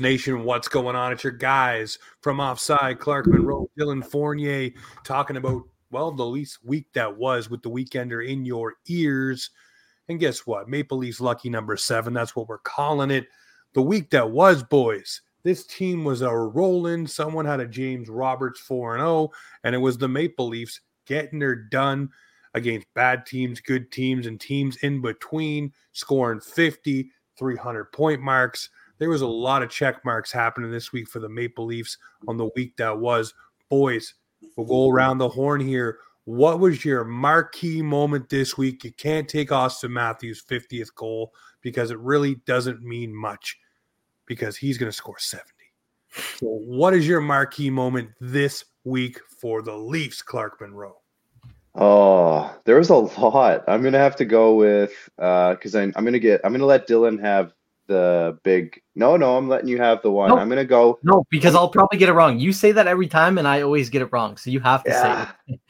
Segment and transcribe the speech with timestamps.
[0.00, 1.12] Nation, what's going on?
[1.12, 4.70] It's your guys from offside, Clark Monroe, Dylan Fournier,
[5.04, 9.50] talking about, well, the least week that was with the weekender in your ears.
[10.08, 10.68] And guess what?
[10.68, 12.12] Maple Leafs lucky number seven.
[12.12, 13.28] That's what we're calling it.
[13.74, 15.20] The week that was, boys.
[15.42, 17.06] This team was a rolling.
[17.06, 19.30] Someone had a James Roberts 4 0,
[19.64, 22.10] and it was the Maple Leafs getting their done
[22.54, 28.68] against bad teams, good teams, and teams in between, scoring 50, 300 point marks
[29.00, 31.98] there was a lot of check marks happening this week for the Maple Leafs
[32.28, 33.34] on the week that was.
[33.70, 34.14] Boys,
[34.56, 35.98] we'll go around the horn here.
[36.24, 38.84] What was your marquee moment this week?
[38.84, 43.58] You can't take Auston Matthews' 50th goal because it really doesn't mean much
[44.26, 45.48] because he's going to score 70.
[46.36, 50.98] So, what is your marquee moment this week for the Leafs, Clark Monroe?
[51.74, 53.62] Oh, there was a lot.
[53.68, 56.88] I'm gonna have to go with uh because I'm I'm gonna get I'm gonna let
[56.88, 57.54] Dylan have
[57.90, 60.28] the big no no I'm letting you have the one.
[60.30, 60.38] No.
[60.38, 62.38] I'm gonna go No, because I'll probably get it wrong.
[62.38, 64.36] You say that every time, and I always get it wrong.
[64.36, 65.32] So you have to Yeah.
[65.48, 65.60] say it.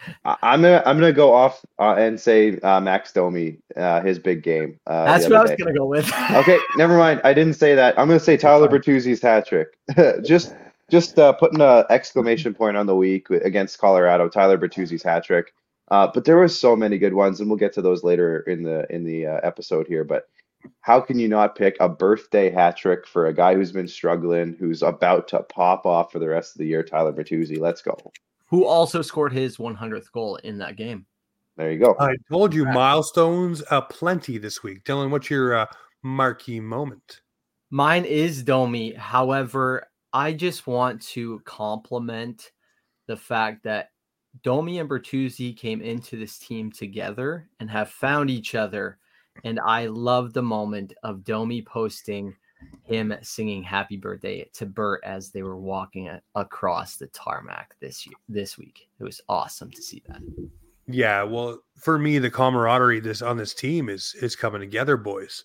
[0.42, 4.42] I'm gonna I'm gonna go off uh, and say uh, Max Domi uh, his big
[4.42, 4.78] game.
[4.86, 5.56] Uh, That's what I was day.
[5.56, 6.12] gonna go with.
[6.32, 7.22] Okay, never mind.
[7.24, 7.98] I didn't say that.
[7.98, 8.68] I'm gonna say Tyler.
[8.68, 9.68] Bertuzzi's hat trick.
[10.22, 10.54] just
[10.90, 14.28] just uh, putting a exclamation point on the week against Colorado.
[14.28, 15.54] Tyler Bertuzzi's hat trick.
[15.90, 18.62] Uh, but there were so many good ones, and we'll get to those later in
[18.62, 20.04] the in the uh, episode here.
[20.04, 20.28] But
[20.80, 24.56] how can you not pick a birthday hat trick for a guy who's been struggling,
[24.58, 26.82] who's about to pop off for the rest of the year?
[26.82, 27.58] Tyler Bertuzzi.
[27.58, 27.96] Let's go.
[28.46, 31.06] Who also scored his 100th goal in that game?
[31.56, 31.94] There you go.
[32.00, 34.84] I told you milestones a plenty this week.
[34.84, 35.66] Dylan, what's your uh,
[36.02, 37.20] marquee moment?
[37.70, 38.94] Mine is Domi.
[38.94, 42.50] However, I just want to compliment
[43.06, 43.90] the fact that
[44.42, 48.98] Domi and Bertuzzi came into this team together and have found each other.
[49.44, 52.34] And I love the moment of Domi posting
[52.84, 58.06] him singing happy birthday to Bert as they were walking a- across the tarmac this
[58.06, 58.88] year, this week.
[58.98, 60.20] It was awesome to see that.
[60.86, 65.44] Yeah, well, for me, the camaraderie this on this team is is coming together, boys.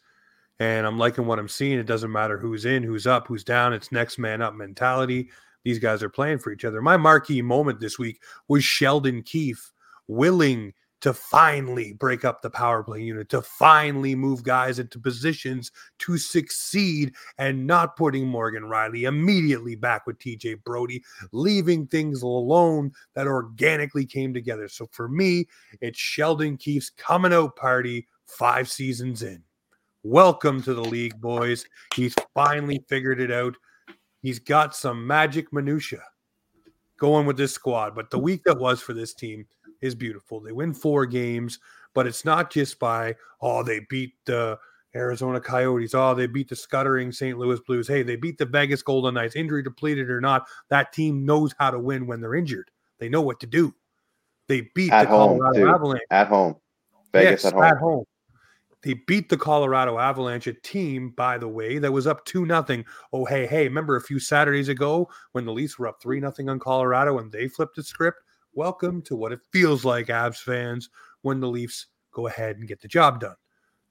[0.59, 1.78] And I'm liking what I'm seeing.
[1.78, 3.74] It doesn't matter who's in, who's up, who's down.
[3.74, 5.29] It's next man up mentality.
[5.63, 6.81] These guys are playing for each other.
[6.81, 9.72] My marquee moment this week was Sheldon Keefe
[10.07, 15.72] willing to finally break up the power play unit, to finally move guys into positions
[16.00, 22.91] to succeed and not putting Morgan Rielly immediately back with TJ Brodie, leaving things alone
[23.13, 24.67] that organically came together.
[24.67, 25.47] So for me,
[25.81, 29.44] it's Sheldon Keefe's coming out party five seasons in.
[30.03, 31.66] Welcome to the league, boys.
[31.95, 33.56] He's finally figured it out.
[34.22, 36.03] He's got some magic minutia
[37.00, 37.95] going with this squad.
[37.95, 39.45] But the week that was for this team
[39.81, 40.40] is beautiful.
[40.40, 41.59] They win four games,
[41.94, 44.58] but it's not just by, oh, they beat the
[44.96, 45.94] Arizona Coyotes.
[45.94, 47.38] Oh, they beat the scuttering St.
[47.38, 47.88] Louis Blues.
[47.88, 49.36] Hey, they beat the Vegas Golden Knights.
[49.36, 52.72] Injury depleted or not, that team knows how to win when they're injured.
[53.00, 53.74] They know what to do.
[54.47, 55.68] They beat At the home, Colorado too.
[55.68, 56.03] Avalanche.
[56.12, 56.56] At home,
[57.12, 58.06] Vegas Yes, at home.
[58.84, 62.86] They beat the Colorado Avalanche, a team, by the way, that was up two nothing.
[63.12, 66.50] Oh, hey, hey, remember a few Saturdays ago when the Leafs were up three nothing
[66.50, 68.19] on Colorado and they flipped the script?
[68.58, 70.90] Welcome to what it feels like, Avs fans,
[71.24, 73.36] when the Leafs go ahead and get the job done.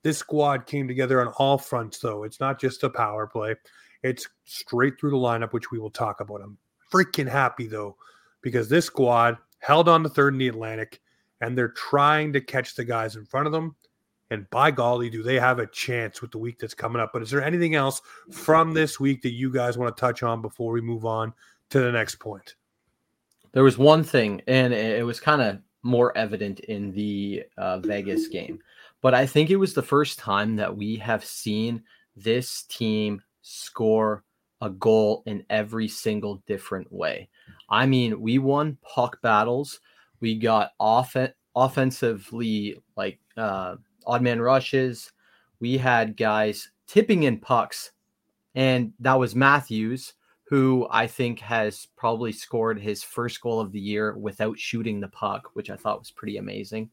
[0.02, 2.22] This squad came together on all fronts, though.
[2.22, 3.56] It's not just a power play.
[4.02, 6.40] It's straight through the lineup, which we will talk about.
[6.40, 6.56] I'm
[6.90, 7.98] freaking happy though,
[8.40, 11.02] because this squad held on to third in the Atlantic,
[11.42, 13.76] and they're trying to catch the guys in front of them.
[14.30, 17.10] And by golly, do they have a chance with the week that's coming up?
[17.12, 18.00] But is there anything else
[18.32, 21.34] from this week that you guys want to touch on before we move on
[21.68, 22.54] to the next point?
[23.54, 28.26] There was one thing, and it was kind of more evident in the uh, Vegas
[28.28, 28.58] game,
[29.00, 31.82] but I think it was the first time that we have seen
[32.16, 34.24] this team score
[34.60, 37.28] a goal in every single different way.
[37.68, 39.78] I mean, we won puck battles,
[40.20, 41.16] we got off
[41.54, 43.76] offensively like uh,
[44.06, 45.12] odd man rushes.
[45.60, 47.92] We had guys tipping in pucks,
[48.54, 50.14] and that was Matthews,
[50.54, 55.08] who I think has probably scored his first goal of the year without shooting the
[55.08, 56.90] puck, which I thought was pretty amazing.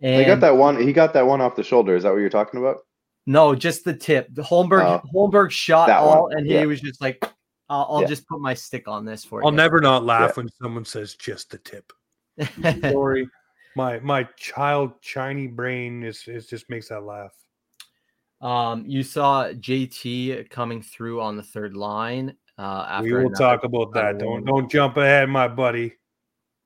[0.00, 0.80] And they got that one.
[0.80, 1.94] He got that one off the shoulder.
[1.94, 2.78] Is that what you're talking about?
[3.26, 4.28] No, just the tip.
[4.32, 6.38] The Holmberg uh, Holmberg shot all, one.
[6.38, 6.64] and he yeah.
[6.64, 7.22] was just like,
[7.68, 8.06] "I'll, I'll yeah.
[8.06, 10.44] just put my stick on this for I'll you." I'll never not laugh yeah.
[10.44, 11.92] when someone says just the tip.
[12.80, 13.28] Sorry,
[13.76, 17.34] my my child shiny brain is is just makes that laugh.
[18.40, 22.34] Um, you saw JT coming through on the third line.
[22.58, 24.18] Uh, after we will talk about that.
[24.18, 25.94] Don't don't jump ahead, my buddy.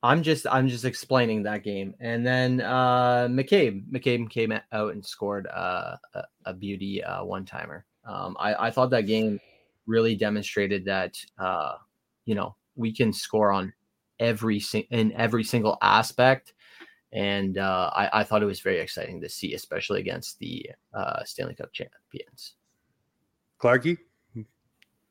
[0.01, 5.05] I'm just I'm just explaining that game, and then uh, McCabe McCabe came out and
[5.05, 7.85] scored uh, a, a beauty uh, one timer.
[8.05, 9.39] Um, I, I thought that game
[9.85, 11.75] really demonstrated that uh,
[12.25, 13.71] you know we can score on
[14.19, 16.53] every in every single aspect,
[17.11, 21.23] and uh, I, I thought it was very exciting to see, especially against the uh,
[21.23, 22.55] Stanley Cup champions.
[23.61, 23.99] Clarky.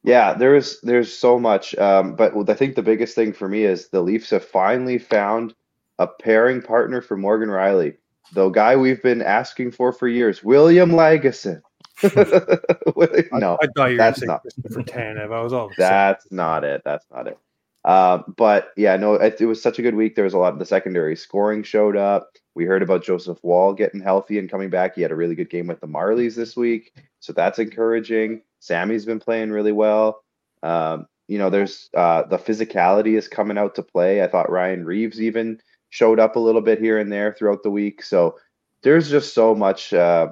[0.04, 3.88] Yeah, there's there's so much, um, but I think the biggest thing for me is
[3.88, 5.54] the Leafs have finally found
[5.98, 7.96] a pairing partner for Morgan Rielly,
[8.32, 11.62] the guy we've been asking for for years, William Lagesson.
[12.02, 15.32] no, I, I, thought you were saying not, for Tanev.
[15.32, 16.82] I was all that's not it.
[16.84, 17.38] That's not it.
[17.84, 20.14] Um, but yeah, no, it, it, was such a good week.
[20.14, 22.36] There was a lot of the secondary scoring showed up.
[22.54, 24.94] We heard about Joseph Woll getting healthy and coming back.
[24.94, 28.42] He had a really good game with the Marlies this week, so that's encouraging.
[28.58, 30.24] Sammy's been playing really well.
[30.64, 34.22] Um, you know, there's uh, the physicality is coming out to play.
[34.22, 35.60] I thought Ryan Reaves even
[35.90, 38.02] showed up a little bit here and there throughout the week.
[38.02, 38.38] So
[38.82, 40.30] there's just so much uh,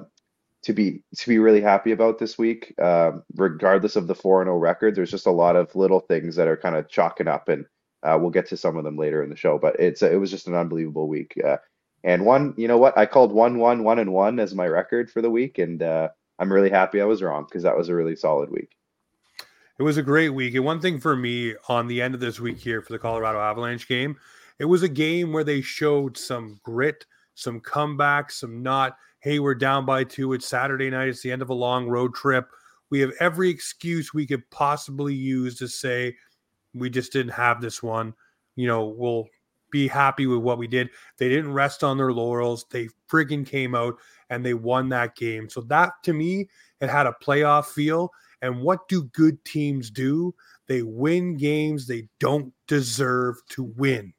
[0.63, 2.75] to be to be really happy about this week.
[2.77, 6.01] Um, regardless of the four and zero oh record, there's just a lot of little
[6.01, 7.65] things that are kind of chalking up, and
[8.03, 9.57] uh, we'll get to some of them later in the show.
[9.57, 11.39] But it's it was just an unbelievable week.
[11.41, 11.57] Uh,
[12.03, 12.97] and one, you know what?
[12.97, 16.09] I called one one one and one as my record for the week, and uh,
[16.41, 18.75] I'm really happy I was wrong because that was a really solid week.
[19.77, 20.55] It was a great week.
[20.55, 23.39] And one thing for me on the end of this week here for the Colorado
[23.39, 24.17] Avalanche game,
[24.57, 27.05] it was a game where they showed some grit,
[27.35, 30.33] some comeback, some not, hey, we're down by two.
[30.33, 31.09] It's Saturday night.
[31.09, 32.47] It's the end of a long road trip.
[32.89, 36.15] We have every excuse we could possibly use to say
[36.73, 38.15] we just didn't have this one.
[38.55, 39.27] You know, we'll
[39.71, 40.89] be happy with what we did.
[41.17, 42.65] They didn't rest on their laurels.
[42.71, 43.95] They friggin' came out
[44.31, 45.47] and they won that game.
[45.47, 46.49] So that to me,
[46.79, 48.09] it had a playoff feel.
[48.41, 50.33] And what do good teams do?
[50.67, 54.13] They win games they don't deserve to win.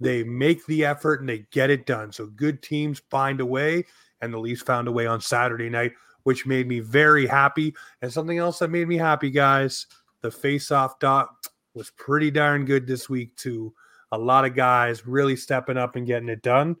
[0.00, 2.12] They make the effort and they get it done.
[2.12, 3.84] So good teams find a way,
[4.22, 5.92] and the Leafs found a way on Saturday night,
[6.22, 7.74] which made me very happy.
[8.00, 9.86] And something else that made me happy, guys,
[10.22, 11.28] the face-off dot
[11.74, 13.74] was pretty darn good this week too
[14.12, 16.76] a lot of guys really stepping up and getting it done.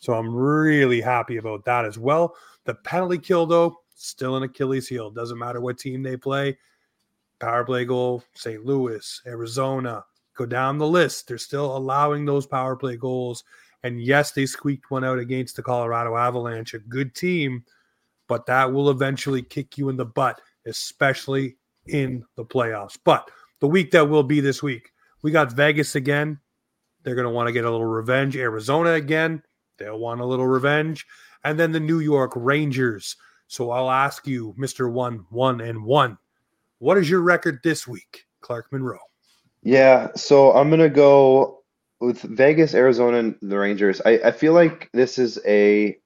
[0.00, 2.34] So I'm really happy about that as well.
[2.64, 5.10] The penalty kill, though, still an Achilles heel.
[5.10, 6.58] Doesn't matter what team they play.
[7.38, 8.64] Power play goal, St.
[8.64, 10.04] Louis, Arizona,
[10.36, 11.28] go down the list.
[11.28, 13.44] They're still allowing those power play goals.
[13.82, 17.64] And yes, they squeaked one out against the Colorado Avalanche, a good team,
[18.26, 21.56] but that will eventually kick you in the butt, especially
[21.86, 22.98] in the playoffs.
[23.02, 26.40] But the week that will be this week, we got Vegas again.
[27.02, 28.36] They're going to want to get a little revenge.
[28.36, 29.42] Arizona again,
[29.78, 31.06] they'll want a little revenge.
[31.44, 33.16] And then the New York Rangers.
[33.46, 34.90] So I'll ask you, Mr.
[34.90, 36.18] One, One, and One,
[36.78, 38.98] what is your record this week, Clark Monroe?
[39.62, 41.62] Yeah, so I'm going to go
[42.00, 44.00] with Vegas, Arizona, and the Rangers.
[44.04, 45.96] I, I feel like this is a,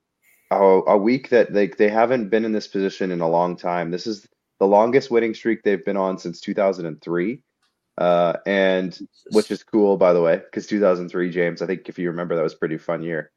[0.51, 3.91] a a week that they they haven't been in this position in a long time.
[3.91, 4.27] This is
[4.61, 7.43] the longest winning streak they've been on since 2003
[7.99, 8.99] uh, and
[9.33, 12.43] which is cool by the way because 2003 james i think if you remember that
[12.43, 13.33] was pretty fun year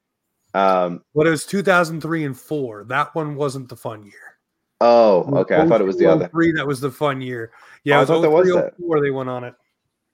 [0.54, 4.38] um but it was 2003 and 4 that one wasn't the fun year.
[4.80, 5.56] Oh okay.
[5.56, 6.28] I thought it was the other.
[6.28, 7.52] three that was the fun year.
[7.84, 9.00] Yeah oh, it was, that was that.
[9.02, 9.54] they went on it.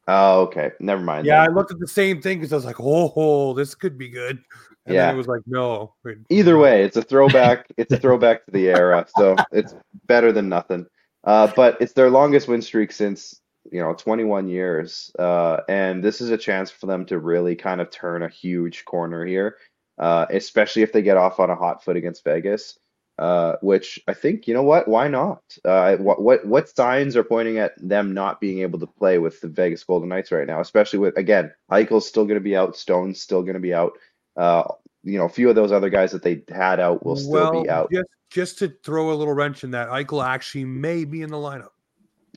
[0.09, 0.73] Oh okay.
[0.80, 1.50] Never mind yeah then.
[1.50, 4.09] i looked at the same thing because i was like oh, oh this could be
[4.09, 4.42] good.
[4.87, 5.12] And yeah.
[5.12, 5.94] it was like no.
[6.30, 7.66] Either way it's a throwback.
[7.76, 9.75] It's a throwback to the era so it's
[10.06, 10.87] better than nothing.
[11.25, 15.11] Uh, but it's their longest win streak since you know 21 years.
[15.18, 18.85] Uh, and this is a chance for them to really kind of turn a huge
[18.85, 19.56] corner here
[20.00, 22.78] uh, especially if they get off on a hot foot against vegas
[23.19, 27.23] uh, which i think you know what why not uh, what, what what signs are
[27.23, 30.61] pointing at them not being able to play with the vegas golden knights right now
[30.61, 33.92] especially with again eichel's still going to be out stone's still going to be out
[34.37, 34.64] uh,
[35.04, 37.62] you know a few of those other guys that they had out will still well,
[37.62, 41.23] be out just, just to throw a little wrench in that eichel actually may be
[41.23, 41.71] in the lineup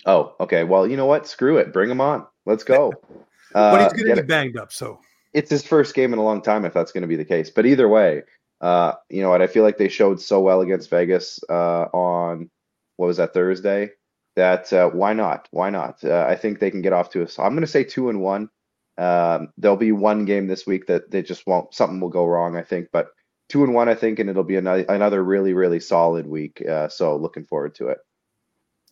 [0.05, 0.63] Oh, okay.
[0.63, 1.27] Well, you know what?
[1.27, 1.71] Screw it.
[1.71, 2.25] Bring him on.
[2.45, 2.93] Let's go.
[3.53, 4.99] but he's going to be banged up, so
[5.33, 7.49] it's his first game in a long time if that's going to be the case.
[7.49, 8.23] But either way,
[8.61, 9.41] Uh, you know what?
[9.41, 12.49] I feel like they showed so well against Vegas uh, on
[12.95, 13.89] what was that Thursday
[14.37, 15.49] that uh, why not?
[15.51, 16.01] Why not?
[16.01, 17.37] Uh, I think they can get off to us.
[17.37, 18.49] I'm going to say two and one.
[18.97, 21.73] Um, there'll be one game this week that they just won't.
[21.73, 22.87] Something will go wrong, I think.
[22.93, 23.07] But
[23.49, 26.63] two and one, I think, and it'll be another another really really solid week.
[26.65, 27.97] Uh, so looking forward to it.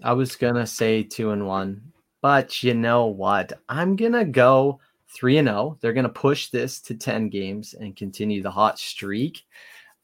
[0.03, 3.53] I was gonna say two and one, but you know what?
[3.69, 4.81] I'm gonna go
[5.13, 5.57] three and zero.
[5.57, 5.77] Oh.
[5.81, 9.43] They're gonna push this to ten games and continue the hot streak.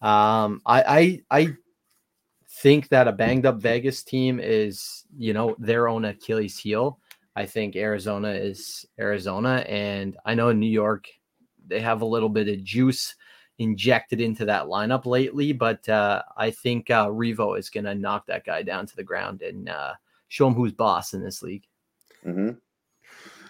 [0.02, 1.56] Um, I I I
[2.50, 7.00] think that a banged up Vegas team is you know their own Achilles heel.
[7.36, 11.08] I think Arizona is Arizona, and I know in New York
[11.68, 13.16] they have a little bit of juice
[13.60, 18.28] injected into that lineup lately, but uh, I think uh, Revo is going to knock
[18.28, 19.94] that guy down to the ground and uh,
[20.28, 21.66] show him who's boss in this league.
[22.26, 22.52] Mm-hmm.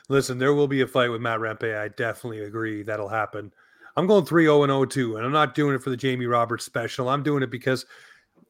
[0.10, 1.78] Listen, there will be a fight with Matt Rempe.
[1.78, 3.52] I definitely agree that'll happen.
[3.98, 6.64] I'm going 3 0 0 2, and I'm not doing it for the Jamie Roberts
[6.64, 7.10] special.
[7.10, 7.86] I'm doing it because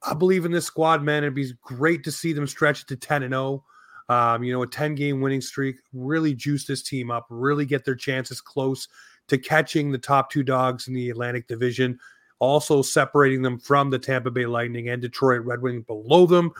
[0.03, 1.23] I believe in this squad, man.
[1.23, 3.63] It'd be great to see them stretch it to 10 and 0.
[4.09, 7.83] Um, you know, a 10 game winning streak, really juice this team up, really get
[7.83, 8.87] their chances close
[9.27, 11.99] to catching the top two dogs in the Atlantic Division,
[12.39, 16.51] also separating them from the Tampa Bay Lightning and Detroit Red Wings below them.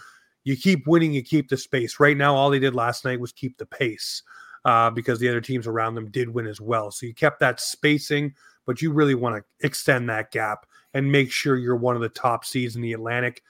[0.44, 2.00] You keep winning, you keep the space.
[2.00, 4.24] Right now, all they did last night was keep the pace
[4.68, 6.92] uh, because the other teams around them did win as well.
[6.92, 8.34] So you kept that spacing,
[8.66, 12.10] but you really want to extend that gap and make sure you're one of the
[12.10, 13.42] top seeds in the Atlantic.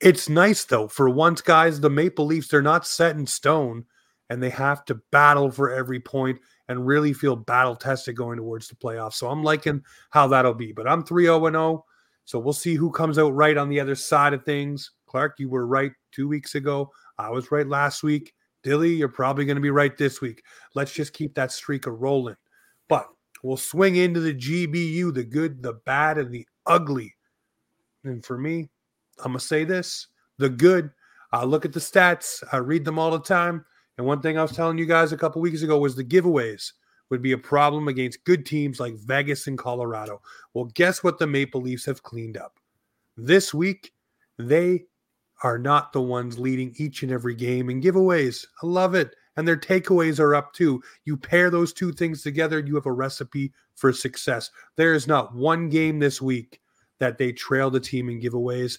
[0.00, 1.78] It's nice though for once, guys.
[1.78, 3.84] The Maple Leafs they're not set in stone,
[4.28, 8.66] and they have to battle for every point and really feel battle tested going towards
[8.66, 9.14] the playoffs.
[9.14, 10.72] So I'm liking how that'll be.
[10.72, 11.84] But I'm 3 0 0.
[12.24, 14.90] So we'll see who comes out right on the other side of things.
[15.06, 16.90] Clark, you were right two weeks ago.
[17.18, 18.34] I was right last week.
[18.62, 20.42] Dilly, you're probably going to be right this week.
[20.74, 22.36] Let's just keep that streak a rolling.
[22.88, 23.08] But
[23.42, 27.14] we'll swing into the GBU, the good, the bad, and the ugly.
[28.04, 28.68] And for me,
[29.18, 30.90] I'm going to say this the good.
[31.32, 33.64] I look at the stats, I read them all the time.
[33.98, 36.72] And one thing I was telling you guys a couple weeks ago was the giveaways
[37.10, 40.22] would be a problem against good teams like Vegas and Colorado.
[40.54, 42.58] Well, guess what the Maple Leafs have cleaned up?
[43.16, 43.92] This week,
[44.38, 44.84] they
[45.42, 48.46] are not the ones leading each and every game in giveaways.
[48.62, 49.14] I love it.
[49.36, 50.82] And their takeaways are up too.
[51.04, 54.50] You pair those two things together, you have a recipe for success.
[54.76, 56.60] There is not one game this week
[56.98, 58.78] that they trail the team in giveaways.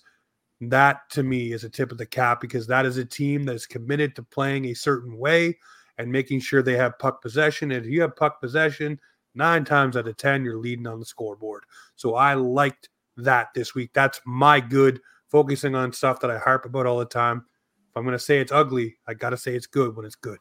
[0.60, 3.56] That to me is a tip of the cap because that is a team that
[3.56, 5.58] is committed to playing a certain way
[5.98, 7.72] and making sure they have puck possession.
[7.72, 9.00] And if you have puck possession,
[9.34, 11.63] nine times out of 10, you're leading on the scoreboard.
[11.96, 13.91] So I liked that this week.
[13.94, 15.00] That's my good,
[15.31, 17.45] focusing on stuff that I harp about all the time.
[17.89, 20.15] If I'm going to say it's ugly, I got to say it's good when it's
[20.15, 20.38] good.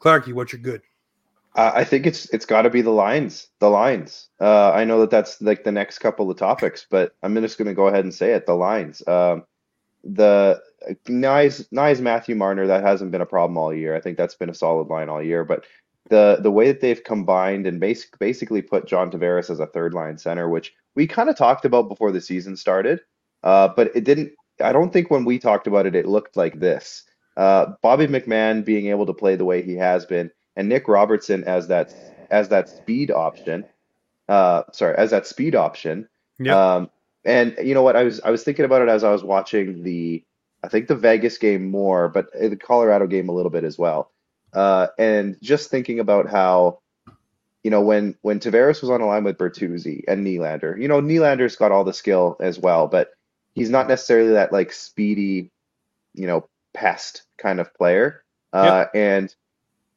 [0.00, 0.82] Clarky, what's your good?
[1.56, 3.48] Uh, I think it's it's got to be the lines.
[3.58, 4.28] The lines.
[4.40, 7.66] Uh, I know that that's like the next couple of topics, but I'm just going
[7.66, 8.46] to go ahead and say it.
[8.46, 9.06] The lines.
[9.08, 9.44] Um,
[10.04, 10.60] the
[11.08, 13.96] nice nice Matthew Marner that hasn't been a problem all year.
[13.96, 15.44] I think that's been a solid line all year.
[15.44, 15.64] But
[16.08, 19.94] the the way that they've combined and basic, basically put John Tavares as a third
[19.94, 23.00] line center, which we kind of talked about before the season started,
[23.42, 24.32] uh, but it didn't.
[24.60, 27.04] I don't think when we talked about it, it looked like this.
[27.36, 31.44] Uh, Bobby McMann being able to play the way he has been and Nick Robertson
[31.44, 31.94] as that
[32.30, 33.64] as that speed option.
[34.28, 36.08] Uh, sorry, as that speed option.
[36.38, 36.74] Yeah.
[36.74, 36.90] Um,
[37.24, 37.96] and you know what?
[37.96, 40.22] I was I was thinking about it as I was watching the
[40.62, 44.10] I think the Vegas game more, but the Colorado game a little bit as well.
[44.52, 46.80] Uh, and just thinking about how,
[47.62, 51.00] you know, when when Tavares was on a line with Bertuzzi and Nylander, you know,
[51.00, 53.10] Nylander's got all the skill as well, but
[53.54, 55.50] he's not necessarily that like speedy,
[56.14, 58.24] you know, pest kind of player.
[58.52, 58.90] Uh, yep.
[58.94, 59.34] And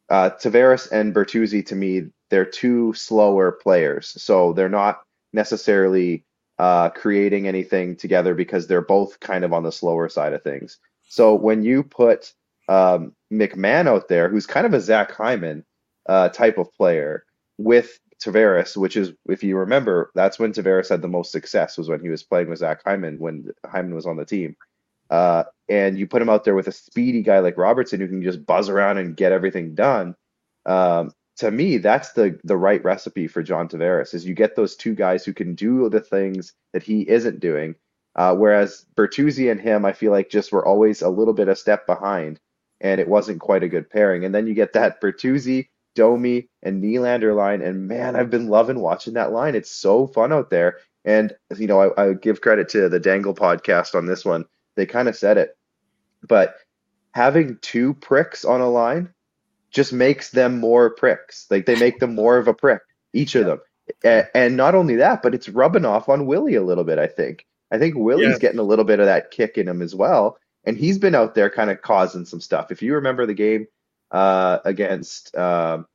[0.09, 4.07] uh, Tavares and Bertuzzi, to me, they're two slower players.
[4.21, 5.03] So they're not
[5.33, 6.25] necessarily
[6.59, 10.79] uh, creating anything together because they're both kind of on the slower side of things.
[11.07, 12.33] So when you put
[12.69, 15.65] um, McMann out there, who's kind of a Zach Hyman
[16.07, 17.25] uh, type of player,
[17.57, 21.89] with Tavares, which is, if you remember, that's when Tavares had the most success, was
[21.89, 24.55] when he was playing with Zach Hyman when Hyman was on the team.
[25.09, 28.23] Uh, and you put him out there with a speedy guy like Robertson who can
[28.23, 30.15] just buzz around and get everything done.
[30.65, 34.13] Um, to me, that's the the right recipe for John Tavares.
[34.13, 37.75] Is you get those two guys who can do the things that he isn't doing.
[38.15, 41.55] Uh, whereas Bertuzzi and him, I feel like just were always a little bit a
[41.55, 42.39] step behind,
[42.79, 44.25] and it wasn't quite a good pairing.
[44.25, 48.79] And then you get that Bertuzzi, Domi, and Nylander line, and man, I've been loving
[48.79, 49.55] watching that line.
[49.55, 50.77] It's so fun out there.
[51.05, 54.45] And you know, I, I give credit to the Dangle podcast on this one
[54.75, 55.57] they kind of said it.
[56.27, 56.55] But
[57.13, 59.09] having two pricks on a line
[59.71, 61.47] just makes them more pricks.
[61.49, 62.81] Like they make them more of a prick,
[63.13, 63.59] each of them.
[64.03, 66.99] and, and not only that, but it's rubbing off on Willie a little bit.
[66.99, 67.45] I think.
[67.71, 68.39] I think Willie's Yes.
[68.39, 71.35] getting a little bit of that kick in him as well, and he's been out
[71.35, 72.69] there kind of causing some stuff.
[72.71, 73.65] If you remember the game
[74.11, 75.85] uh, against um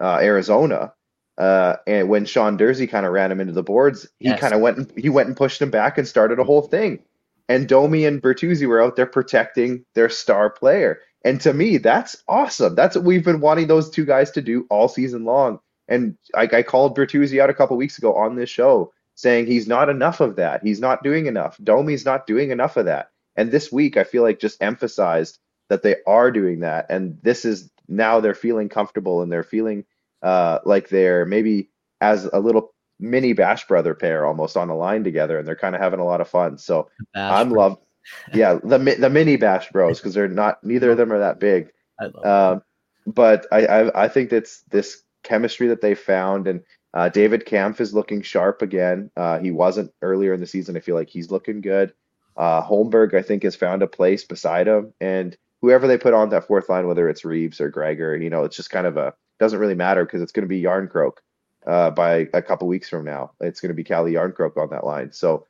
[0.00, 0.92] uh, Arizona,
[1.38, 4.40] uh, and when Sean Durzi kind of ran him into the boards, he Yes.
[4.40, 7.02] kind of went and he went and pushed him back and started a whole thing.
[7.48, 11.00] And Domi and Bertuzzi were out there protecting their star player.
[11.24, 12.74] And to me, that's awesome.
[12.74, 15.60] That's what we've been wanting those two guys to do all season long.
[15.88, 19.66] And I, I called Bertuzzi out a couple weeks ago on this show saying he's
[19.68, 20.62] not enough of that.
[20.62, 21.56] He's not doing enough.
[21.62, 23.10] Domi's not doing enough of that.
[23.36, 26.86] And this week, I feel like just emphasized that they are doing that.
[26.90, 29.84] And this is now they're feeling comfortable and they're feeling
[30.22, 31.70] uh, like they're maybe
[32.00, 35.74] as a little mini Bash Brother pair almost on the line together, and they're kind
[35.74, 36.58] of having a lot of fun.
[36.58, 37.58] So Bash I'm Bros.
[37.58, 37.78] love,
[38.34, 41.70] yeah, the the mini Bash Bros because they're not neither of them are that big.
[42.00, 42.62] I love Um,
[43.06, 46.62] but I, I I think that's this chemistry that they found, and
[46.94, 49.10] uh, David Kampf is looking sharp again.
[49.16, 50.76] Uh, he wasn't earlier in the season.
[50.76, 51.92] I feel like he's looking good.
[52.36, 56.28] Uh, Holmberg, I think, has found a place beside him, and whoever they put on
[56.30, 59.14] that fourth line, whether it's Reaves or Gregor, you know, it's just kind of a
[59.38, 61.18] doesn't really matter because it's going to be Jarnkrok
[61.66, 63.32] uh, by a couple weeks from now.
[63.40, 65.12] It's going to be Calle Jarnkrok on that line.
[65.12, 65.46] So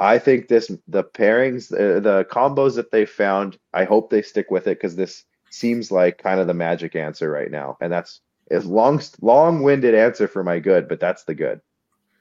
[0.00, 3.58] I think this the pairings, uh, the combos that they found.
[3.72, 7.30] I hope they stick with it because this seems like kind of the magic answer
[7.30, 11.60] right now, and that's is long long-winded answer for my good, but that's the good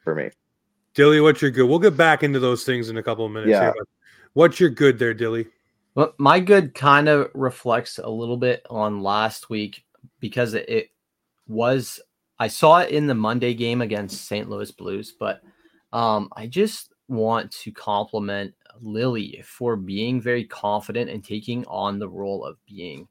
[0.03, 0.29] for me.
[0.93, 1.67] Dilly, what's your good?
[1.67, 3.49] We'll get back into those things in a couple of minutes.
[3.49, 3.73] Yeah.
[3.73, 3.87] here,
[4.33, 5.47] what's your good there, Dilly?
[5.93, 9.83] Well, my good kind of reflects a little bit on last week
[10.19, 10.91] because it,
[11.47, 11.99] was
[12.39, 14.49] I saw it in the Monday game against St.
[14.49, 15.41] Louis Blues, but
[15.93, 22.09] um, I just want to compliment Lily for being very confident and taking on the
[22.09, 23.07] role of being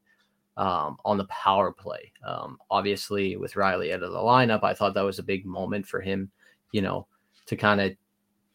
[0.56, 2.10] um, on the power play.
[2.26, 5.86] Um, obviously, with Rielly out of the lineup, I thought that was a big moment
[5.86, 6.30] for him,
[6.72, 7.06] you know,
[7.46, 7.92] to kind of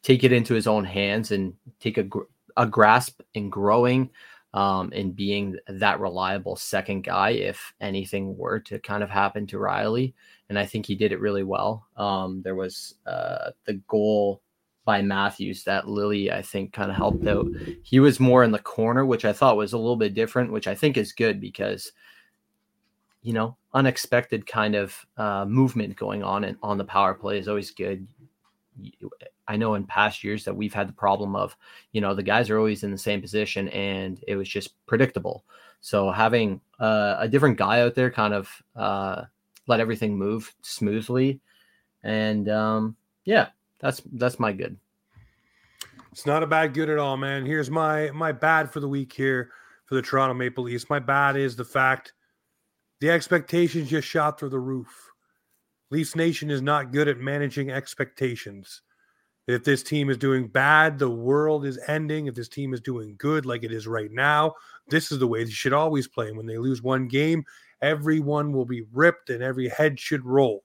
[0.02, 2.24] take it into his own hands and take a, gr-
[2.58, 4.10] a grasp in growing
[4.54, 9.58] um, and being that reliable second guy if anything were to kind of happen to
[9.58, 10.14] Rielly.
[10.50, 11.88] And I think he did it really well.
[11.98, 14.42] Um, there was uh, the goal
[14.86, 17.48] by Matthews that Lily, I think, kind of helped out.
[17.84, 20.68] He was more in the corner, which I thought was a little bit different, which
[20.68, 21.92] I think is good because,
[23.24, 27.48] you know, unexpected kind of uh, movement going on in, on the power play is
[27.48, 28.08] always good.
[29.48, 31.56] I know in past years that we've had the problem of,
[31.92, 35.44] you know, the guys are always in the same position and it was just predictable.
[35.82, 39.24] So having uh, a different guy out there kind of uh,
[39.68, 41.40] let everything move smoothly.
[42.04, 44.78] And um, yeah, that's that's my good.
[46.12, 47.46] It's not a bad good at all, man.
[47.46, 49.52] Here's my my bad for the week here
[49.86, 50.90] for the Toronto Maple Leafs.
[50.90, 52.14] My bad is the fact
[53.00, 55.12] the expectations just shot through the roof.
[55.92, 58.82] Leafs Nation is not good at managing expectations.
[59.48, 62.26] If this team is doing bad, the world is ending.
[62.26, 64.56] If this team is doing good, like it is right now,
[64.90, 66.30] this is the way they should always play.
[66.30, 67.46] And When they lose one game,
[67.82, 70.64] everyone will be ripped and every head should roll.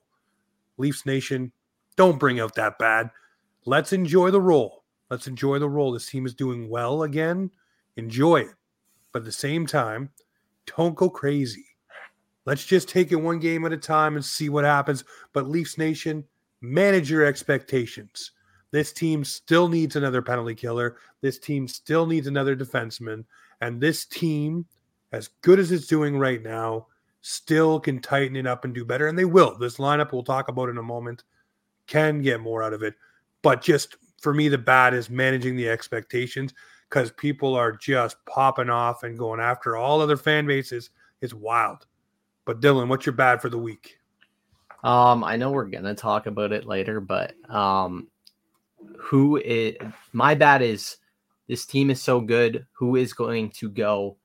[0.78, 1.52] Leafs Nation,
[1.96, 3.10] don't bring out that bad.
[3.66, 4.84] Let's enjoy the roll.
[5.10, 5.92] Let's enjoy the roll.
[5.92, 7.50] This team is doing well again.
[7.96, 8.54] Enjoy it.
[9.12, 10.10] But at the same time,
[10.76, 11.66] don't go crazy.
[12.46, 15.04] Let's just take it one game at a time and see what happens.
[15.34, 16.24] But Leafs Nation,
[16.62, 18.32] manage your expectations.
[18.72, 20.96] This team still needs another penalty killer.
[21.20, 23.24] This team still needs another defenseman.
[23.60, 24.66] And this team,
[25.12, 26.86] as good as it's doing right now,
[27.20, 29.08] still can tighten it up and do better.
[29.08, 29.58] And they will.
[29.58, 31.24] This lineup we'll talk about in a moment
[31.86, 32.94] can get more out of it.
[33.42, 36.54] But just for me, the bad is managing the expectations
[36.88, 40.90] because people are just popping off and going after all other fan bases.
[41.20, 41.86] It's wild.
[42.44, 43.98] But Dylan, what's your bad for the week?
[44.82, 48.08] Um, I know we're gonna talk about it later, but um,
[48.98, 49.76] who is
[50.12, 50.96] my bad is
[51.48, 52.66] this team is so good.
[52.72, 54.16] Who is going to go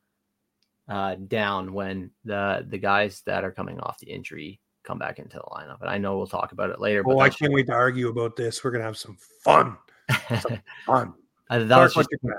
[0.88, 5.38] uh, down when the the guys that are coming off the injury come back into
[5.38, 5.82] the lineup?
[5.82, 7.04] And I know we'll talk about it later.
[7.04, 8.63] But Oh, I can't wait to argue about this.
[8.63, 9.78] We're gonna have some fun.
[10.86, 11.13] Fun.
[11.50, 12.36] Uh, that Mark, was just?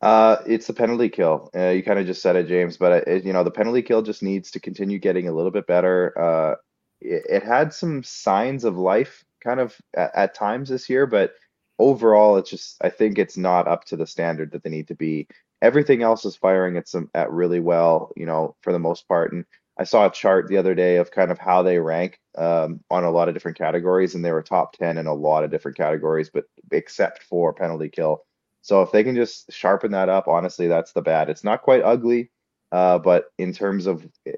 [0.00, 1.50] Uh, it's the penalty kill.
[1.56, 4.02] Uh, you kind of just said it, James, but it, you know the penalty kill
[4.02, 6.18] just needs to continue getting a little bit better.
[6.18, 6.54] Uh,
[7.00, 11.34] it, it had some signs of life, kind of at, at times this year, but
[11.78, 14.94] overall, it's just I think it's not up to the standard that they need to
[14.94, 15.28] be.
[15.62, 19.32] Everything else is firing at some at really well, you know, for the most part.
[19.32, 19.44] And
[19.78, 23.04] I saw a chart the other day of kind of how they rank um, on
[23.04, 25.76] a lot of different categories, and they were top ten in a lot of different
[25.76, 28.24] categories, but except for penalty kill.
[28.62, 31.28] So if they can just sharpen that up, honestly, that's the bad.
[31.30, 32.30] It's not quite ugly,
[32.72, 34.32] Uh, but in terms of eh,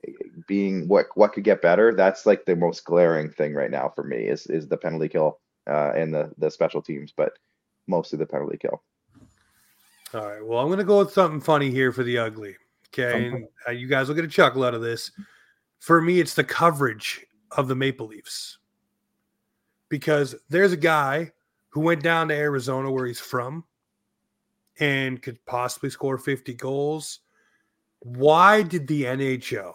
[0.47, 4.05] being what what could get better, that's like the most glaring thing right now for
[4.05, 7.33] me is is the penalty kill uh, and the the special teams, but
[7.87, 8.83] mostly the penalty kill.
[10.15, 10.45] All right.
[10.45, 12.57] Well, I'm going to go with something funny here for the ugly.
[12.89, 13.27] Okay.
[13.27, 15.11] And uh, you guys will get a chuckle out of this.
[15.81, 18.59] For me, it's the coverage of the Maple Leafs
[19.89, 21.33] because there's a guy
[21.69, 23.65] who went down to Arizona where he's from
[24.79, 27.21] and could possibly score 50 goals.
[28.01, 29.75] Why did the NHL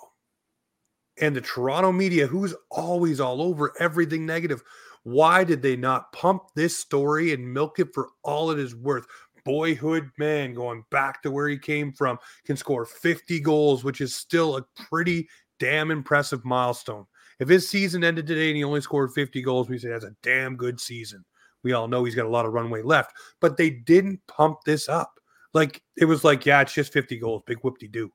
[1.22, 4.64] and the Toronto media, who's always all over everything negative,
[5.04, 9.06] why did they not pump this story and milk it for all it is worth?
[9.44, 14.14] Boyhood man going back to where he came from can score 50 goals, which is
[14.14, 15.28] still a pretty
[15.60, 17.06] damn impressive milestone.
[17.40, 20.16] If his season ended today and he only scored 50 goals, we say that's a
[20.22, 21.26] damn good season.
[21.64, 24.88] We all know he's got a lot of runway left, but they didn't pump this
[24.88, 25.14] up.
[25.54, 28.12] Like it was like, yeah, it's just 50 goals, big whoop de doo,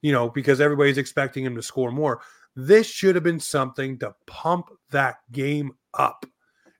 [0.00, 2.20] you know, because everybody's expecting him to score more.
[2.60, 6.26] This should have been something to pump that game up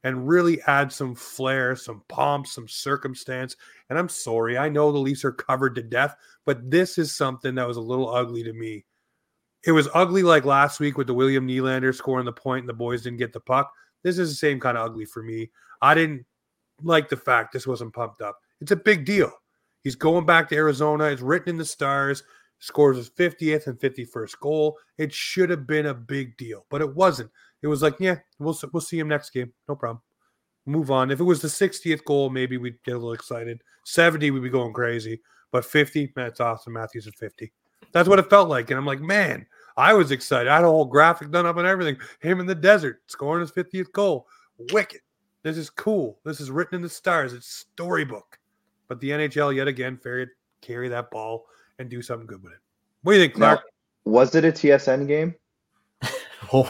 [0.03, 3.57] and really add some flair, some pomp, some circumstance.
[3.89, 7.55] And I'm sorry, I know the Leafs are covered to death, but this is something
[7.55, 8.85] that was a little ugly to me
[9.65, 12.75] it was ugly like last week with the William Nylander scoring the point and the
[12.75, 13.73] boys didn't get the puck.
[14.03, 15.51] This is the same kind of ugly for me.
[15.83, 16.25] I didn't
[16.83, 18.39] like the fact this wasn't pumped up.
[18.61, 19.33] It's a big deal.
[19.83, 21.05] He's going back to Arizona.
[21.05, 22.23] It's written in the stars.
[22.61, 24.79] Scores his 50th and 51st goal.
[24.97, 27.31] It should have been a big deal, but it wasn't.
[27.63, 29.53] It was like, yeah, we'll we'll see him next game.
[29.69, 30.03] No problem.
[30.67, 31.11] Move on.
[31.11, 33.63] If it was the 60th goal, maybe we'd get a little excited.
[33.85, 35.21] 70, we'd be going crazy.
[35.51, 36.75] But 50, that's awesome.
[36.75, 37.51] Matthews at 50.
[37.93, 38.71] That's what it felt like.
[38.71, 40.49] And I'm like, man, I was excited.
[40.49, 41.97] I had a whole graphic done up and everything.
[42.21, 44.27] Him in the desert scoring his 50th goal.
[44.73, 45.01] Wicked.
[45.43, 46.19] This is cool.
[46.25, 47.33] This is written in the stars.
[47.33, 48.39] It's storybook.
[48.89, 51.47] But the NHL yet again fared carry that ball
[51.79, 52.59] and do something good with it.
[53.03, 53.63] What do you think, Clark?
[54.07, 55.35] Now, was it a TSN game?
[56.53, 56.63] uh,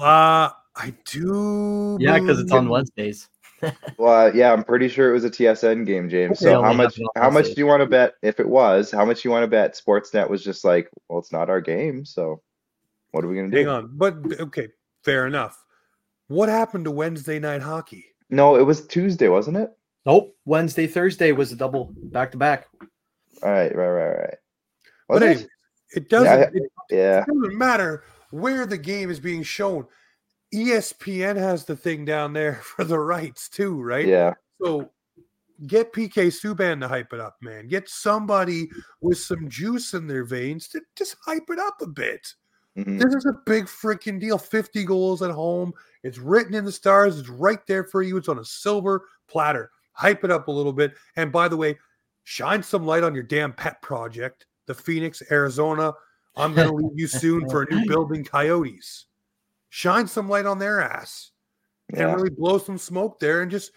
[0.00, 1.96] I do.
[2.00, 3.28] Yeah, because it's on Wednesdays
[3.98, 6.38] well, yeah, I'm pretty sure it was a TSN game, James.
[6.38, 8.90] So how much how much do you want to bet if it was?
[8.90, 11.60] How much do you want to bet Sportsnet was just like, well, it's not our
[11.60, 12.42] game, so
[13.12, 13.56] what are we gonna do?
[13.56, 14.68] Hang on, but okay,
[15.04, 15.62] fair enough.
[16.28, 18.04] What happened to Wednesday night hockey?
[18.28, 19.70] No, it was Tuesday, wasn't it?
[20.04, 20.36] Nope.
[20.44, 22.66] Wednesday, Thursday was a double back to back.
[23.42, 24.34] All right, right, right, right.
[25.08, 25.48] But it?
[25.94, 26.54] it doesn't.
[26.54, 27.20] Yeah, it, yeah.
[27.20, 29.86] it doesn't matter where the game is being shown.
[30.54, 34.06] ESPN has the thing down there for the rights too, right?
[34.06, 34.34] Yeah.
[34.62, 34.90] So
[35.66, 37.68] get PK Subban to hype it up, man.
[37.68, 38.68] Get somebody
[39.00, 42.34] with some juice in their veins to just hype it up a bit.
[42.76, 42.98] Mm-hmm.
[42.98, 44.36] This is a big freaking deal.
[44.36, 45.72] 50 goals at home.
[46.02, 47.18] It's written in the stars.
[47.18, 48.16] It's right there for you.
[48.18, 49.70] It's on a silver platter.
[49.92, 50.92] Hype it up a little bit.
[51.16, 51.78] And by the way,
[52.26, 55.92] shine some light on your damn pet project, the Phoenix, Arizona.
[56.36, 59.06] I'm going to leave you soon for a new building, Coyotes
[59.76, 61.32] shine some light on their ass
[61.92, 62.08] yeah.
[62.08, 63.72] and really blow some smoke there and just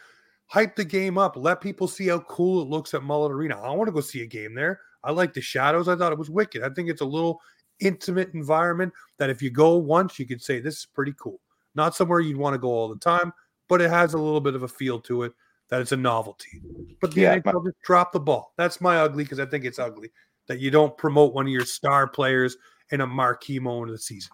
[0.46, 1.36] hype the game up.
[1.36, 3.60] Let people see how cool it looks at Mullet Arena.
[3.60, 4.80] I want to go see a game there.
[5.04, 5.90] I like the shadows.
[5.90, 6.64] I thought it was wicked.
[6.64, 7.42] I think it's a little
[7.82, 11.42] intimate environment that if you go once, you could say this is pretty cool.
[11.76, 13.34] Not somewhere you'd want to go all the time,
[13.68, 15.34] but it has a little bit of a feel to it
[15.70, 16.62] that it's a novelty.
[17.00, 18.54] But the yeah, NHL just drop the ball.
[18.58, 20.12] That's my ugly because I think it's ugly
[20.48, 22.58] that you don't promote one of your star players
[22.92, 24.32] in a marquee moment of the season.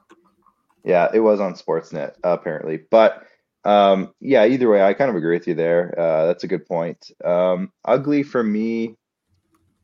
[0.83, 3.25] Yeah, it was on Sportsnet apparently, but
[3.65, 5.93] um, yeah, either way, I kind of agree with you there.
[5.99, 7.11] Uh, that's a good point.
[7.23, 8.95] Um, ugly for me.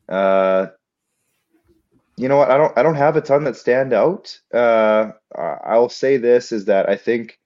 [0.07, 0.67] Uh,
[2.15, 2.51] you know what?
[2.51, 2.77] I don't.
[2.77, 4.39] I don't have a ton that stand out.
[4.53, 7.39] Uh, I'll say this is that I think,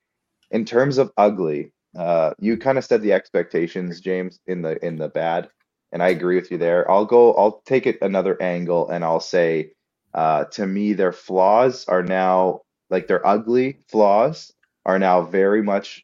[0.50, 4.98] in terms of ugly, uh, you kind of set the expectations, James, in the in
[4.98, 5.50] the bad,
[5.92, 6.90] and I agree with you there.
[6.90, 7.34] I'll go.
[7.34, 9.72] I'll take it another angle, and I'll say,
[10.14, 14.52] uh, to me, their flaws are now like their ugly flaws
[14.86, 16.00] are now very much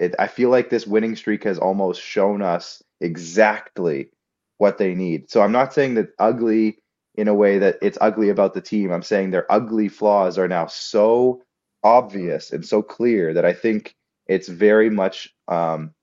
[0.00, 4.10] it, I feel like this winning streak has almost shown us exactly
[4.58, 5.30] what they need.
[5.30, 6.78] So I'm not saying that ugly
[7.16, 8.92] in a way that it's ugly about the team.
[8.92, 11.42] I'm saying their ugly flaws are now so
[11.84, 15.94] obvious and so clear that I think it's very much um,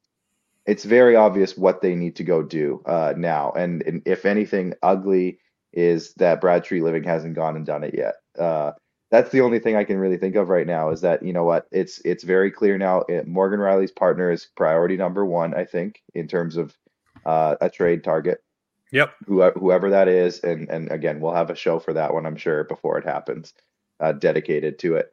[0.66, 3.52] it's very obvious what they need to go do uh, now.
[3.52, 5.40] And, and, if anything, ugly
[5.74, 8.16] is that Brad Treliving hasn't gone and done it yet.
[8.38, 8.74] Uh,
[9.10, 11.44] that's the only thing I can really think of right now is that you know
[11.44, 13.02] what it's it's very clear now.
[13.10, 16.74] It, Morgan Rielly's partner is priority number one, I think, in terms of
[17.26, 18.42] uh, a trade target.
[18.94, 19.14] Yep.
[19.26, 22.38] Whoever, whoever that is, and and again, we'll have a show for that one, I'm
[22.38, 23.54] sure, before it happens,
[24.00, 25.12] uh, dedicated to it.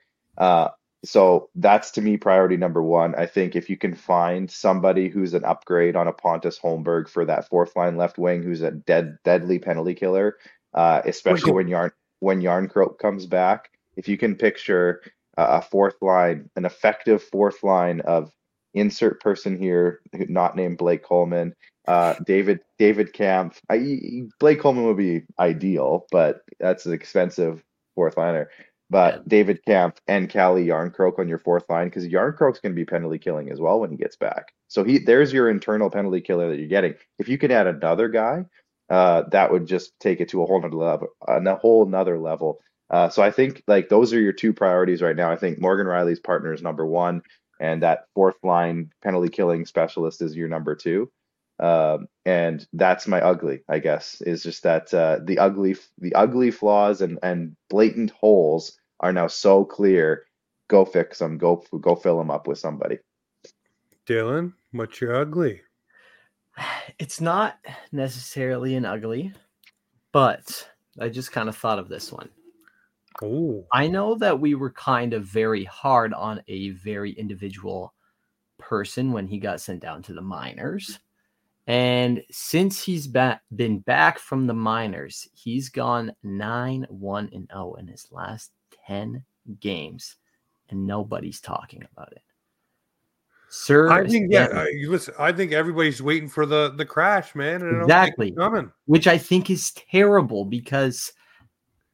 [1.04, 3.14] So that's to me priority number one.
[3.14, 7.24] I think if you can find somebody who's an upgrade on a Pontus Holmberg for
[7.24, 10.37] that fourth line left wing, who's a dead deadly penalty killer,
[10.74, 13.70] uh, especially when Yarn when Jarnkrok comes back.
[13.96, 15.02] If you can picture
[15.37, 18.32] a fourth line, an effective fourth line of
[18.74, 21.54] insert person here, not named Blake Coleman,
[21.87, 23.61] uh, David David Kampf.
[23.70, 27.62] I, Blake Coleman would be ideal, but that's an expensive
[27.94, 28.50] fourth liner.
[28.90, 29.20] But yeah.
[29.29, 33.18] David Kampf and Calle Jarnkrok on your fourth line because Jarnkrok's going to be penalty
[33.18, 34.53] killing as well when he gets back.
[34.68, 36.94] So he there's your internal penalty killer that you're getting.
[37.18, 38.44] If you can add another guy,
[38.90, 42.61] uh, that would just take it to a whole nother level, a whole nother level.
[42.90, 45.31] Uh, so I think like those are your two priorities right now.
[45.31, 47.22] I think Morgan Rielly's partner is number one,
[47.61, 51.11] and that fourth line penalty killing specialist is your number two.
[51.61, 56.51] Um, and that's my ugly, I guess, is just that uh, the ugly, the ugly
[56.51, 60.25] flaws and and blatant holes are now so clear.
[60.68, 61.38] Go fix them.
[61.38, 62.99] Go go fill them up with somebody.
[64.07, 65.62] Dylan, what's your ugly?
[66.99, 67.59] It's not
[67.92, 69.33] necessarily an ugly,
[70.11, 70.68] but
[71.01, 72.31] I just kind of thought of this one.
[73.23, 73.66] Oh.
[73.73, 77.94] I know that we were kind of very hard on a very individual
[78.59, 80.99] person when he got sent down to the minors.
[81.68, 87.74] And since he's ba- been back from the minors, he's gone 9 1 and 0
[87.74, 88.52] in his last
[88.87, 89.22] 10
[89.61, 90.16] games,
[90.70, 92.22] and nobody's talking about it.
[93.50, 94.44] Sir, I think yeah.
[94.46, 97.62] Uh, listen, I think everybody's waiting for the the crash, man.
[97.83, 98.70] exactly, coming.
[98.87, 101.12] Which I think is terrible because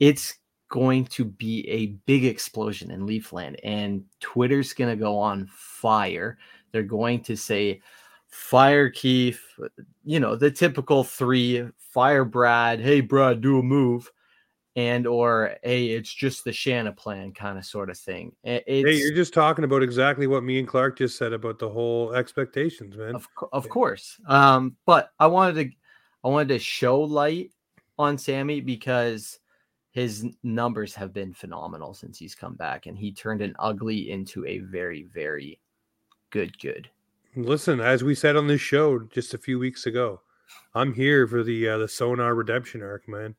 [0.00, 0.34] it's
[0.68, 6.38] going to be a big explosion in Leafland, and Twitter's going to go on fire.
[6.72, 7.80] They're going to say,
[8.34, 9.44] "Fire Keefe,"
[10.04, 11.68] you know, the typical three.
[11.78, 12.80] Fire Brad.
[12.80, 14.10] Hey, Brad, do a move
[14.76, 18.34] and or a it's just the Shanna plan kind of sort of thing.
[18.42, 21.68] It's, hey, you're just talking about exactly what me and Clark just said about the
[21.68, 23.14] whole expectations, man.
[23.14, 24.20] Of, of course.
[24.26, 25.76] Um, but I wanted to
[26.24, 27.52] I wanted to show light
[27.98, 29.38] on Sammy because
[29.92, 34.44] his numbers have been phenomenal since he's come back and he turned an ugly into
[34.46, 35.60] a very very
[36.30, 36.90] good good.
[37.36, 40.20] Listen, as we said on this show just a few weeks ago,
[40.74, 43.34] I'm here for the uh, the Sonar redemption arc, man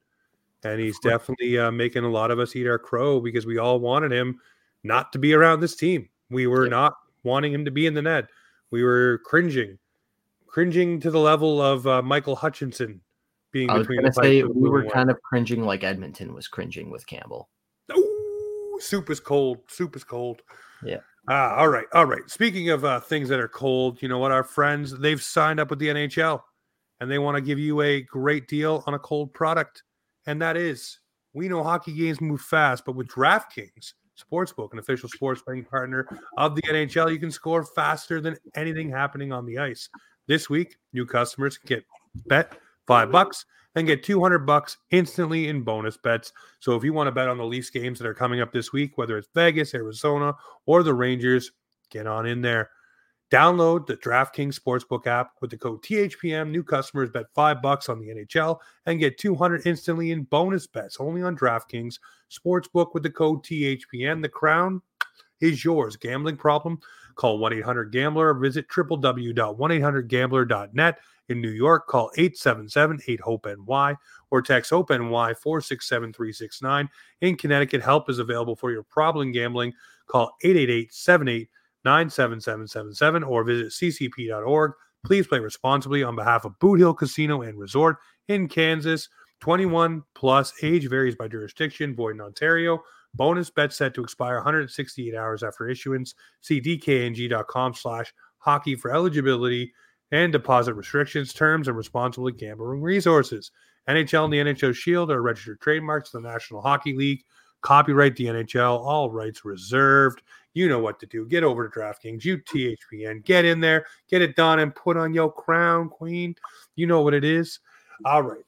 [0.65, 3.79] and he's definitely uh, making a lot of us eat our crow because we all
[3.79, 4.39] wanted him
[4.83, 6.09] not to be around this team.
[6.29, 8.27] We were not wanting him to be in the net.
[8.71, 9.77] We were cringing,
[10.47, 13.01] cringing to the level of uh, Michael Hutchinson
[13.51, 14.11] being I was between.
[14.11, 17.49] say we were kind of cringing like Edmonton was cringing with Campbell.
[17.91, 19.59] Oh, soup is cold.
[19.67, 20.41] Soup is cold.
[20.83, 20.99] Yeah.
[21.27, 22.29] Ah, all right, all right.
[22.29, 24.31] Speaking of uh, things that are cold, you know what?
[24.31, 26.41] Our friends they've signed up with the NHL,
[26.99, 29.83] and they want to give you a great deal on a cold product
[30.25, 30.99] and that is
[31.33, 36.07] we know hockey games move fast, but with DraftKings Sportsbook, an official sports betting partner
[36.37, 39.89] of the NHL, you can score faster than anything happening on the ice.
[40.27, 41.83] This week, new customers get
[42.25, 42.57] bet
[42.87, 46.31] five bucks and get 200 bucks instantly in bonus bets.
[46.59, 48.71] So if you want to bet on the Leafs games that are coming up this
[48.71, 50.33] week, whether it's Vegas, Arizona,
[50.65, 51.51] or the Rangers,
[51.89, 52.69] get on in there.
[53.31, 56.51] Download the DraftKings Sportsbook app with the code THPM.
[56.51, 60.97] New customers bet five bucks on the NHL and get 200 instantly in bonus bets
[60.99, 61.97] only on DraftKings
[62.31, 64.21] Sportsbook with the code THPM.
[64.21, 64.81] The crown
[65.41, 65.97] is yours.
[65.97, 66.79] Gambling problem?
[67.15, 70.99] Call 1 800 Gambler or visit www.1800Gambler.net.
[71.29, 73.95] In New York, call 877 8 HOPE NY
[74.29, 76.89] or text HOPE NY 467 369.
[77.21, 79.73] In Connecticut, help is available for your problem gambling.
[80.07, 81.49] Call 888 78
[81.83, 84.73] 97777 or visit ccp.org.
[85.03, 89.09] Please play responsibly on behalf of Boot Hill Casino and Resort in Kansas.
[89.41, 92.81] 21 plus age varies by jurisdiction, void in Ontario.
[93.13, 96.15] Bonus bet set to expire 168 hours after issuance.
[96.41, 99.73] See dkng.com slash hockey for eligibility
[100.11, 103.51] and deposit restrictions, terms, and responsible gambling resources.
[103.87, 107.23] NHL and the NHL Shield are registered trademarks of the National Hockey League.
[107.61, 110.21] Copyright the NHL, all rights reserved.
[110.53, 111.27] You know what to do.
[111.27, 115.13] Get over to DraftKings, you THPN, get in there, get it done, and put on
[115.13, 116.35] your crown, Queen.
[116.75, 117.59] You know what it is.
[118.05, 118.43] All right.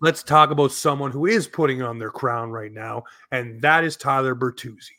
[0.00, 3.96] Let's talk about someone who is putting on their crown right now, and that is
[3.96, 4.90] Tyler Bertuzzi.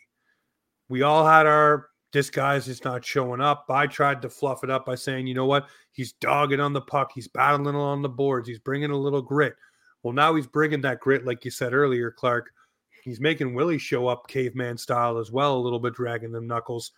[0.90, 3.66] We all had our this guy's just not showing up.
[3.70, 5.68] I tried to fluff it up by saying, you know what?
[5.92, 7.12] He's dogging on the puck.
[7.14, 8.48] He's battling on the boards.
[8.48, 9.56] He's bringing a little grit.
[10.04, 12.52] Well, now he's bringing that grit, like you said earlier, Clark,
[13.04, 16.94] He's making Willie show up caveman style as well, a little bit dragging them knuckles.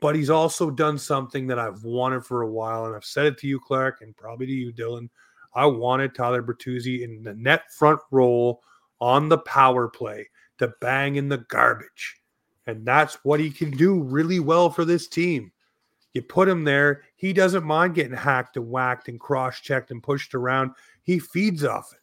[0.00, 3.38] But he's also done something that I've wanted for a while, and I've said it
[3.38, 5.08] to you, Clark, and probably to you, Dylan.
[5.54, 8.62] I wanted Tyler Bertuzzi in the net front role
[9.00, 12.21] on the power play to bang in the garbage.
[12.66, 15.52] And that's what he can do really well for this team.
[16.14, 20.02] You put him there, he doesn't mind getting hacked and whacked and cross checked and
[20.02, 20.72] pushed around.
[21.02, 21.98] He feeds off it.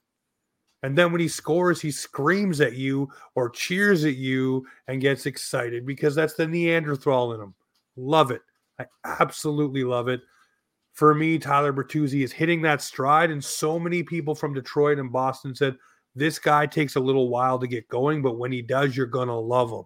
[0.81, 5.25] And then when he scores, he screams at you or cheers at you and gets
[5.25, 7.53] excited because that's the Neanderthal in him.
[7.97, 8.41] Love it.
[8.79, 10.21] I absolutely love it.
[10.93, 15.11] For me, Tyler Bertuzzi is hitting that stride, and so many people from Detroit and
[15.11, 15.77] Boston said
[16.15, 19.37] this guy takes a little while to get going, but when he does, you're gonna
[19.37, 19.83] love him.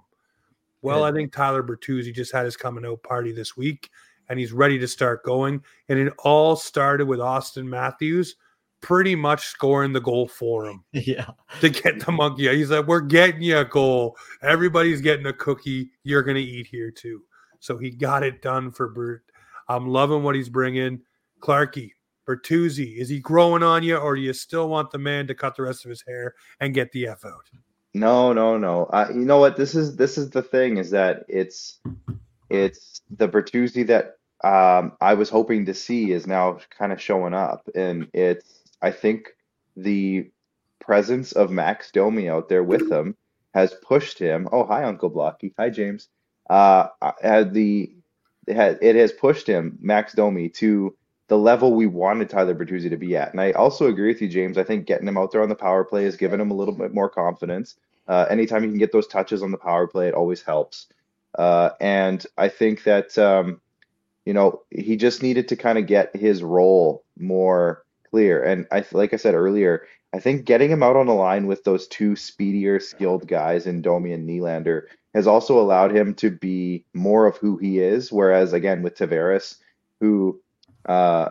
[0.84, 3.90] Well, I think Tyler Bertuzzi just had his coming out party this week,
[4.30, 5.64] and he's ready to start going.
[5.90, 8.36] And it all started with Auston Matthews
[8.82, 10.84] pretty much scoring the goal for him.
[10.92, 11.30] Yeah.
[11.62, 12.54] To get the monkey.
[12.56, 14.18] He's like, We're getting you a goal.
[14.42, 15.90] Everybody's getting a cookie.
[16.04, 17.22] You're going to eat here too.
[17.60, 19.24] So he got it done for Bert.
[19.70, 21.00] I'm loving what he's bringing.
[21.40, 21.92] Clarky,
[22.28, 25.56] Bertuzzi, is he growing on you or do you still want the man to cut
[25.56, 27.50] the rest of his hair and get the F out?
[27.94, 28.86] No, no, no.
[28.86, 29.56] Uh, you know what?
[29.56, 31.80] This is this is the thing is that it's
[32.50, 37.34] it's the Bertuzzi that um, I was hoping to see is now kind of showing
[37.34, 39.30] up, and it's I think
[39.78, 40.32] the
[40.80, 43.16] presence of Max Domi out there with him
[43.54, 44.50] has pushed him.
[44.52, 45.54] Oh, hi, Uncle Blocky.
[45.58, 46.10] Hi, James.
[46.50, 46.88] Uh,
[47.22, 47.94] had the
[48.48, 50.96] it, has pushed him, Max Domi, to
[51.28, 53.32] the level we wanted Tyler Bertuzzi to be at.
[53.32, 54.58] And I also agree with you, James.
[54.58, 56.76] I think getting him out there on the power play has given him a little
[56.76, 57.76] bit more confidence.
[58.08, 60.88] Uh, anytime you can get those touches on the power play, it always helps.
[61.38, 63.62] Uh, and I think that um,
[64.26, 68.44] you know he just needed to kind of get his role more clear.
[68.44, 71.64] And I like I said earlier, I think getting him out on the line with
[71.64, 74.84] those two speedier, skilled guys in Domi and Nylander
[75.14, 78.12] has also allowed him to be more of who he is.
[78.12, 79.58] Whereas again with Tavares,
[80.00, 80.42] who
[80.86, 81.30] uh,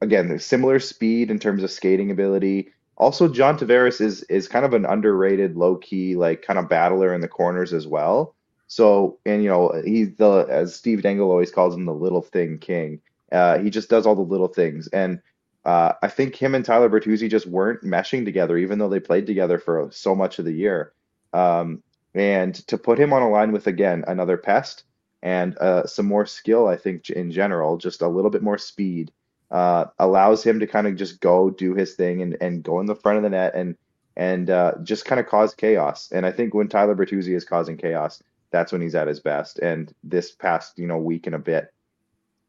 [0.00, 2.70] again similar speed in terms of skating ability.
[2.96, 7.12] Also, John Tavares is is kind of an underrated, low key, like kind of battler
[7.12, 8.34] in the corners as well.
[8.68, 12.58] So, and you know, he's the as Steve Dangle always calls him the little thing
[12.58, 13.00] king.
[13.32, 15.20] Uh, he just does all the little things, and
[15.64, 19.26] uh, I think him and Tyler Bertuzzi just weren't meshing together, even though they played
[19.26, 20.92] together for so much of the year.
[21.32, 21.82] Um,
[22.14, 24.84] and to put him on a line with again another pest
[25.24, 29.10] and uh, some more skill, I think in general, just a little bit more speed,
[29.50, 32.86] uh, allows him to kind of just go do his thing and, and go in
[32.86, 33.76] the front of the net and
[34.16, 36.12] and uh, just kind of cause chaos.
[36.12, 39.58] And I think when Tyler Bertuzzi is causing chaos, that's when he's at his best.
[39.58, 41.74] And this past you know week and a bit,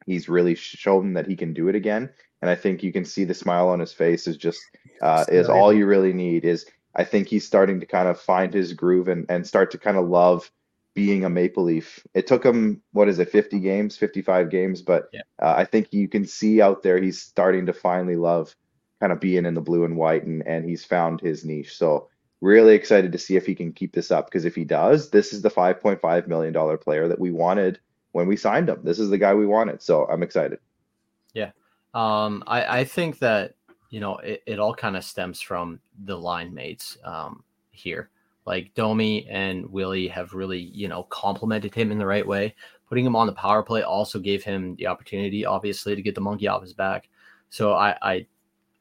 [0.05, 2.11] he's really shown that he can do it again
[2.45, 4.61] and I think you can see the smile on his face is just
[5.01, 6.45] uh, is all you really need.
[6.45, 9.79] Is I think he's starting to kind of find his groove and and start to
[9.79, 10.51] kind of love
[10.95, 12.05] being a Maple Leaf.
[12.15, 15.21] It took him what is it, 50 games, 55 games, but yeah.
[15.41, 18.55] uh, I think you can see out there he's starting to finally love
[18.99, 21.77] kind of being in the blue and white, and and he's found his niche.
[21.77, 22.07] So
[22.41, 25.33] really excited to see if he can keep this up because if he does, this
[25.33, 27.79] is the 5.5 million dollar player that we wanted
[28.13, 28.79] when we signed him.
[28.83, 29.81] This is the guy we wanted.
[29.81, 30.59] So I'm excited.
[31.33, 31.51] Yeah.
[31.93, 33.55] Um, I, I think that
[33.89, 38.09] you know it, it all kind of stems from the line mates um, here.
[38.45, 42.55] Like Domi and Willie have really you know complemented him in the right way.
[42.87, 46.21] Putting him on the power play also gave him the opportunity, obviously, to get the
[46.21, 47.09] monkey off his back.
[47.49, 48.27] So I I,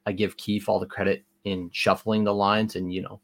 [0.06, 3.20] I give Keefe all the credit in shuffling the lines and you know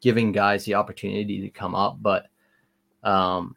[0.00, 1.98] giving guys the opportunity to come up.
[2.00, 2.26] But
[3.02, 3.56] um,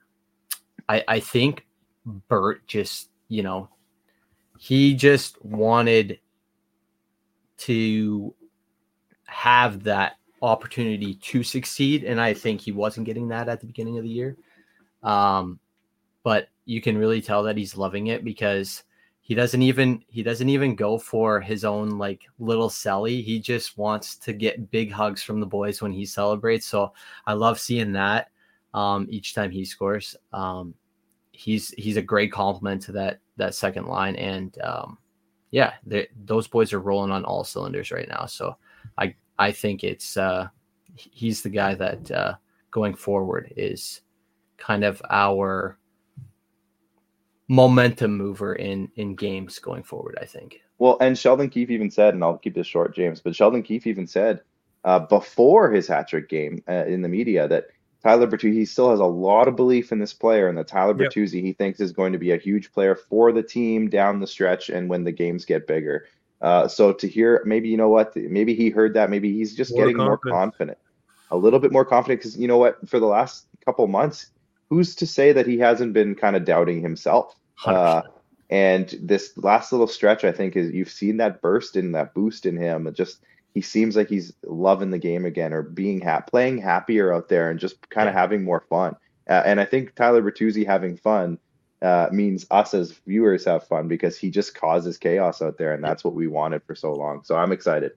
[0.89, 1.65] I I think
[2.05, 3.69] Bert just you know
[4.57, 6.19] he just wanted
[7.57, 8.35] to
[9.25, 13.97] have that opportunity to succeed and i think he wasn't getting that at the beginning
[13.97, 14.37] of the year.
[15.03, 15.59] Um,
[16.23, 18.83] but you can really tell that he's loving it because
[19.21, 23.77] he doesn't even he doesn't even go for his own like little celly he just
[23.77, 26.67] wants to get big hugs from the boys when he celebrates.
[26.67, 26.93] So
[27.25, 28.29] i love seeing that
[28.73, 30.15] um, each time he scores.
[30.33, 30.73] Um,
[31.31, 34.97] he's he's a great compliment to that that second line, and um,
[35.51, 35.73] yeah,
[36.25, 38.25] those boys are rolling on all cylinders right now.
[38.25, 38.55] So
[38.97, 40.47] I I think it's uh,
[40.95, 42.35] he's the guy that uh,
[42.69, 44.01] going forward is
[44.57, 45.77] kind of our
[47.47, 50.17] momentum mover in in games going forward.
[50.21, 50.61] I think.
[50.77, 53.85] Well, and Sheldon Keefe even said, and I'll keep this short, James, but Sheldon Keefe
[53.85, 54.41] even said
[54.83, 57.67] uh, before his hat trick game uh, in the media that
[58.03, 60.99] Tyler Bertuzzi, he still has a lot of belief in this player, and that Tyler
[60.99, 61.11] yep.
[61.11, 64.25] Bertuzzi he thinks is going to be a huge player for the team down the
[64.25, 66.07] stretch and when the games get bigger.
[66.41, 69.71] Uh, so to hear, maybe you know what, maybe he heard that, maybe he's just
[69.71, 70.25] more getting confident.
[70.25, 70.77] more confident,
[71.29, 74.27] a little bit more confident, because you know what, for the last couple months,
[74.69, 77.35] who's to say that he hasn't been kind of doubting himself?
[77.65, 78.01] Uh,
[78.49, 82.45] and this last little stretch, I think, is you've seen that burst in that boost
[82.45, 82.87] in him.
[82.87, 83.19] It just
[83.53, 87.51] he seems like he's loving the game again or being happy, playing happier out there
[87.51, 88.21] and just kind of yeah.
[88.21, 88.95] having more fun.
[89.29, 91.37] Uh, and I think Tyler Bertuzzi having fun
[91.81, 95.83] uh, means us as viewers have fun because he just causes chaos out there, and
[95.83, 97.23] that's what we wanted for so long.
[97.23, 97.91] So I'm excited.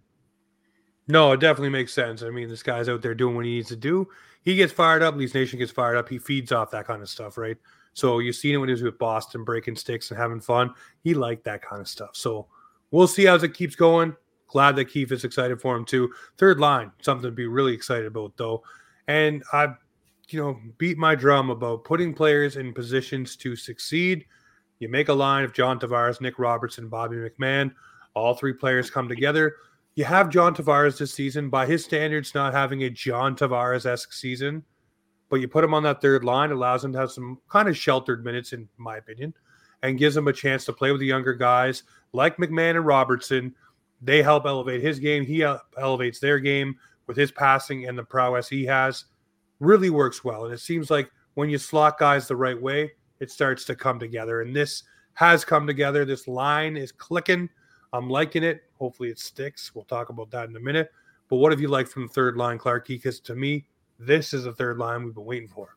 [1.07, 2.23] No, it definitely makes sense.
[2.23, 4.09] I mean, this guy's out there doing what he needs to do.
[4.43, 5.17] He gets fired up.
[5.17, 6.09] Leafs Nation gets fired up.
[6.09, 7.57] He feeds off that kind of stuff, right?
[7.93, 10.71] So you've seen it when he was with Boston, breaking sticks and having fun.
[11.03, 12.11] He liked that kind of stuff.
[12.15, 12.49] So
[12.91, 14.17] we'll see how it keeps going.
[14.49, 16.13] Glad that Keefe is excited for him too.
[16.39, 18.63] Third line, something to be really excited about though.
[19.09, 19.69] And I,
[20.29, 24.25] you know, beat my drum about putting players in positions to succeed.
[24.79, 27.73] You make a line of John Tavares, Nick Robertson, Bobby McMann.
[28.15, 29.57] All three players come together.
[29.95, 31.51] You have John Tavares this season.
[31.51, 34.65] By his standards, not having a John Tavares esque season,
[35.29, 37.77] but you put him on that third line, allows him to have some kind of
[37.77, 39.35] sheltered minutes, in my opinion,
[39.83, 43.55] and gives him a chance to play with the younger guys like McMann and Robertson.
[44.03, 45.25] They help elevate his game.
[45.25, 45.45] He
[45.79, 49.05] elevates their game with his passing and the prowess he has.
[49.61, 50.45] Really works well.
[50.45, 53.99] And it seems like when you slot guys the right way, it starts to come
[53.99, 54.43] together.
[54.43, 54.83] And this
[55.15, 56.05] has come together.
[56.05, 57.49] This line is clicking.
[57.93, 58.63] I'm liking it.
[58.79, 59.75] Hopefully it sticks.
[59.75, 60.91] We'll talk about that in a minute.
[61.29, 62.89] But what have you liked from the third line, Clarky?
[62.89, 63.67] Because to me,
[63.99, 65.77] this is the third line we've been waiting for.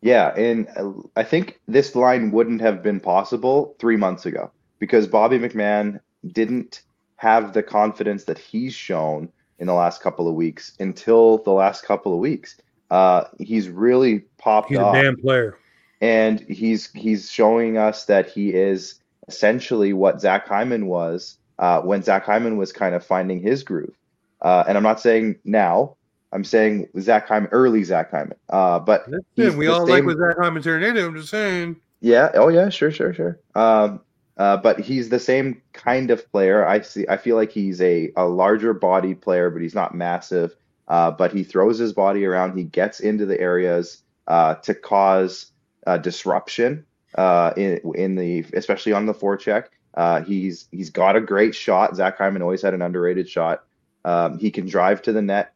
[0.00, 5.06] Yeah, and uh, I think this line wouldn't have been possible three months ago because
[5.06, 6.00] Bobby McMann
[6.32, 6.82] didn't
[7.16, 11.84] have the confidence that he's shown in the last couple of weeks until the last
[11.84, 12.56] couple of weeks.
[12.90, 14.94] Uh, he's really popped he's off.
[14.96, 15.56] a damn player.
[16.00, 22.02] And he's he's showing us that he is essentially what Zach Hyman was uh, when
[22.02, 23.94] Zach Hyman was kind of finding his groove.
[24.40, 25.96] Uh, and I'm not saying now,
[26.32, 28.36] I'm saying Zach Hyman, early Zach Hyman.
[28.48, 29.94] Uh, but we all same...
[29.94, 31.04] like what Zach Hyman turned into.
[31.04, 31.76] I'm just saying.
[32.00, 32.30] Yeah.
[32.34, 32.70] Oh yeah.
[32.70, 32.90] Sure.
[32.90, 33.12] Sure.
[33.12, 33.38] Sure.
[33.54, 34.00] Um,
[34.38, 36.66] uh, but he's the same kind of player.
[36.66, 37.06] I see.
[37.08, 40.56] I feel like he's a, a larger body player, but he's not massive.
[40.90, 42.58] Uh, but he throws his body around.
[42.58, 45.52] He gets into the areas uh, to cause
[45.86, 46.84] uh, disruption
[47.14, 49.66] uh, in in the especially on the forecheck.
[49.94, 51.94] Uh, he's he's got a great shot.
[51.94, 53.62] Zach Hyman always had an underrated shot.
[54.04, 55.52] Um, he can drive to the net.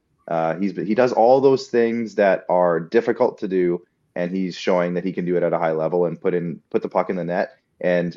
[0.61, 5.05] he's he does all those things that are difficult to do, and he's showing that
[5.05, 7.17] he can do it at a high level and put in put the puck in
[7.17, 7.59] the net.
[7.81, 8.17] And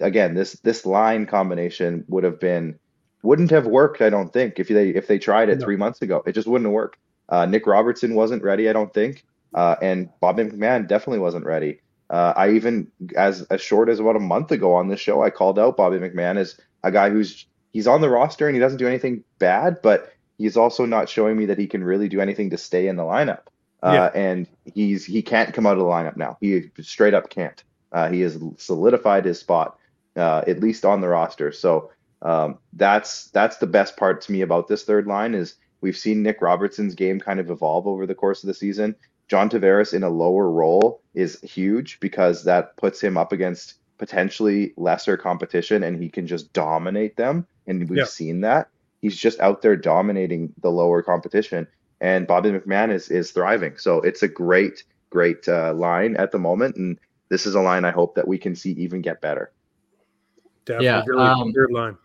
[0.00, 2.78] again, this this line combination would have been
[3.26, 4.00] wouldn't have worked.
[4.00, 5.64] I don't think if they if they tried it no.
[5.64, 6.98] three months ago, it just wouldn't have worked.
[7.28, 9.24] Uh, Nick Robertson wasn't ready, I don't think,
[9.54, 11.80] uh, and Bobby McMann definitely wasn't ready.
[12.08, 15.30] Uh, I even as as short as about a month ago on this show, I
[15.30, 18.78] called out Bobby McMann as a guy who's he's on the roster and he doesn't
[18.78, 22.50] do anything bad, but he's also not showing me that he can really do anything
[22.50, 23.42] to stay in the lineup.
[23.82, 24.20] Uh, yeah.
[24.20, 26.38] and he's he can't come out of the lineup now.
[26.40, 27.62] He straight up can't.
[27.92, 29.78] Uh, he has solidified his spot,
[30.16, 31.50] uh, at least on the roster.
[31.52, 31.90] So
[32.26, 36.24] um, that's that's the best part to me about this third line is we've seen
[36.24, 38.96] Nick Robertson's game kind of evolve over the course of the season.
[39.28, 44.74] John Tavares in a lower role is huge because that puts him up against potentially
[44.76, 47.46] lesser competition and he can just dominate them.
[47.68, 48.04] And we've yeah.
[48.04, 48.70] seen that.
[49.02, 51.68] He's just out there dominating the lower competition.
[52.00, 53.78] And Bobby McMann is is thriving.
[53.78, 56.74] So it's a great, great uh, line at the moment.
[56.74, 56.98] And
[57.28, 59.52] this is a line I hope that we can see even get better.
[60.64, 61.96] Definitely yeah, um, third line.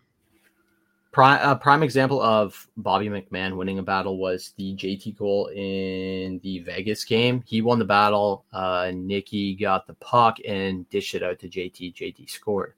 [1.12, 6.40] Prime, a prime example of Bobby McMann winning a battle was the JT goal in
[6.42, 7.42] the Vegas game.
[7.46, 8.46] He won the battle.
[8.50, 11.94] Uh, Nicky got the puck and dished it out to JT.
[11.94, 12.72] JT scored.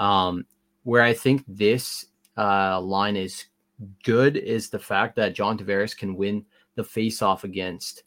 [0.00, 0.44] Um,
[0.82, 2.06] where I think this
[2.36, 3.44] uh, line is
[4.02, 8.02] good is the fact that John Tavares can win the face-off against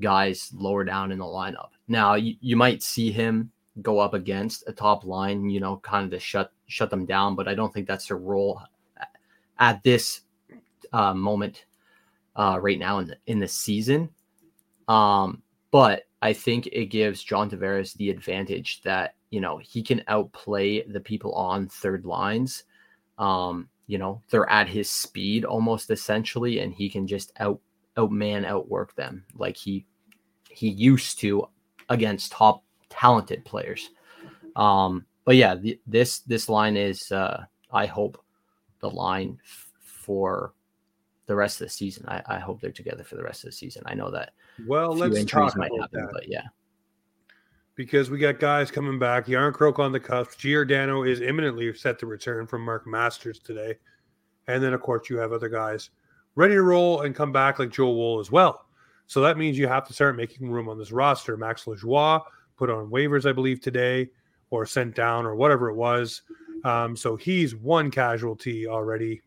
[0.00, 1.70] guys lower down in the lineup.
[1.88, 3.50] Now you, you might see him
[3.82, 7.34] go up against a top line, you know, kind of to shut shut them down,
[7.36, 8.62] but I don't think that's their role
[9.60, 10.22] at this
[10.92, 11.66] uh, moment
[12.36, 14.08] uh, right now in the in the season.
[14.88, 20.02] Um, but I think it gives John Tavares the advantage that you know he can
[20.08, 22.64] outplay the people on third lines.
[23.18, 27.60] Um, you know they're at his speed almost essentially, and he can just out
[27.96, 29.84] outman outwork them like he
[30.48, 31.46] he used to
[31.88, 33.90] against top talented players.
[34.56, 38.22] Um, but yeah, the, this this line is uh, I hope
[38.80, 40.54] the line f- for
[41.26, 42.04] the rest of the season.
[42.08, 43.82] I, I, hope they're together for the rest of the season.
[43.86, 44.32] I know that
[44.66, 46.12] well, let's talk might about happen, that.
[46.12, 46.42] but yeah.
[47.76, 49.26] Because we got guys coming back.
[49.26, 50.38] Jarnkrok on the cusp.
[50.38, 53.76] Giordano is imminently set to return from Mark Masters today.
[54.48, 55.90] And then, of course, you have other guys
[56.34, 58.66] ready to roll and come back like Joe Woll as well.
[59.06, 61.36] So that means you have to start making room on this roster.
[61.36, 62.22] Max Lajoie
[62.56, 64.10] put on waivers, I believe, today,
[64.50, 66.22] or sent down, or whatever it was.
[66.64, 69.22] Um, so he's one casualty already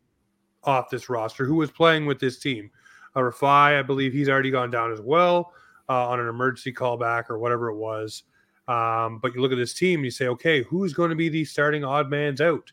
[0.64, 2.72] off this roster who was playing with this team.
[3.16, 5.54] Uh, Rifai, I believe he's already gone down as well
[5.90, 8.24] uh, on an emergency callback or whatever it was.
[8.68, 11.30] Um, but you look at this team and you say, okay, who's going to be
[11.30, 12.72] the starting odd man's out?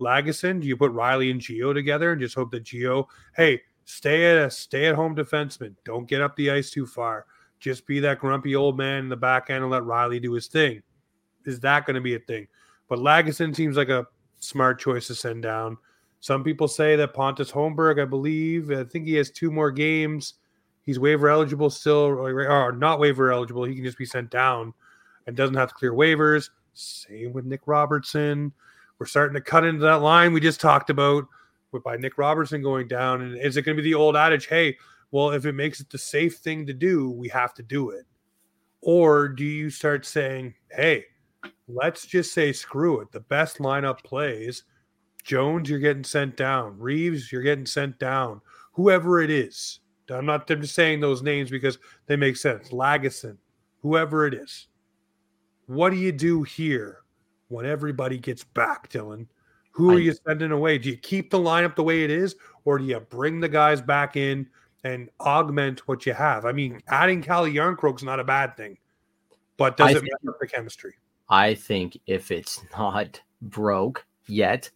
[0.00, 0.60] Lagesson?
[0.60, 3.06] Do you put Rielly and Gio together and just hope that Gio,
[3.36, 5.74] hey, Stay at a stay at home defenseman.
[5.86, 7.24] Don't get up the ice too far.
[7.58, 10.46] Just be that grumpy old man in the back end and let Rielly do his
[10.46, 10.82] thing.
[11.46, 12.48] Is that going to be a thing?
[12.88, 14.06] But Lagesson seems like a
[14.40, 15.76] smart choice to send down.
[16.20, 20.34] Some people say that Pontus Holmberg, I believe, I think he has two more games.
[20.84, 23.64] He's waiver eligible still, or not waiver eligible.
[23.64, 24.72] He can just be sent down
[25.26, 26.50] and doesn't have to clear waivers.
[26.72, 28.52] Same with Nick Robertson.
[28.98, 31.26] We're starting to cut into that line we just talked about
[31.72, 33.20] with by Nick Robertson going down.
[33.20, 34.76] And is it going to be the old adage, hey,
[35.10, 38.06] well, if it makes it the safe thing to do, we have to do it?
[38.80, 41.04] Or do you start saying, hey,
[41.68, 43.12] let's just say screw it.
[43.12, 44.64] The best lineup plays.
[45.24, 46.78] Jones, you're getting sent down.
[46.78, 48.40] Reaves, you're getting sent down.
[48.72, 49.80] Whoever it is.
[50.10, 52.70] I'm not I'm just saying those names because they make sense.
[52.70, 53.36] Lagesson,
[53.82, 54.68] whoever it is.
[55.66, 57.02] What do you do here
[57.48, 59.26] when everybody gets back, Dylan?
[59.72, 60.78] Who are I, you sending away?
[60.78, 63.82] Do you keep the lineup the way it is, or do you bring the guys
[63.82, 64.48] back in
[64.82, 66.46] and augment what you have?
[66.46, 68.78] I mean, adding Calle Jarnkrok's not a bad thing,
[69.58, 70.94] but does I it matter for chemistry?
[71.28, 74.70] I think if it's not broke yet,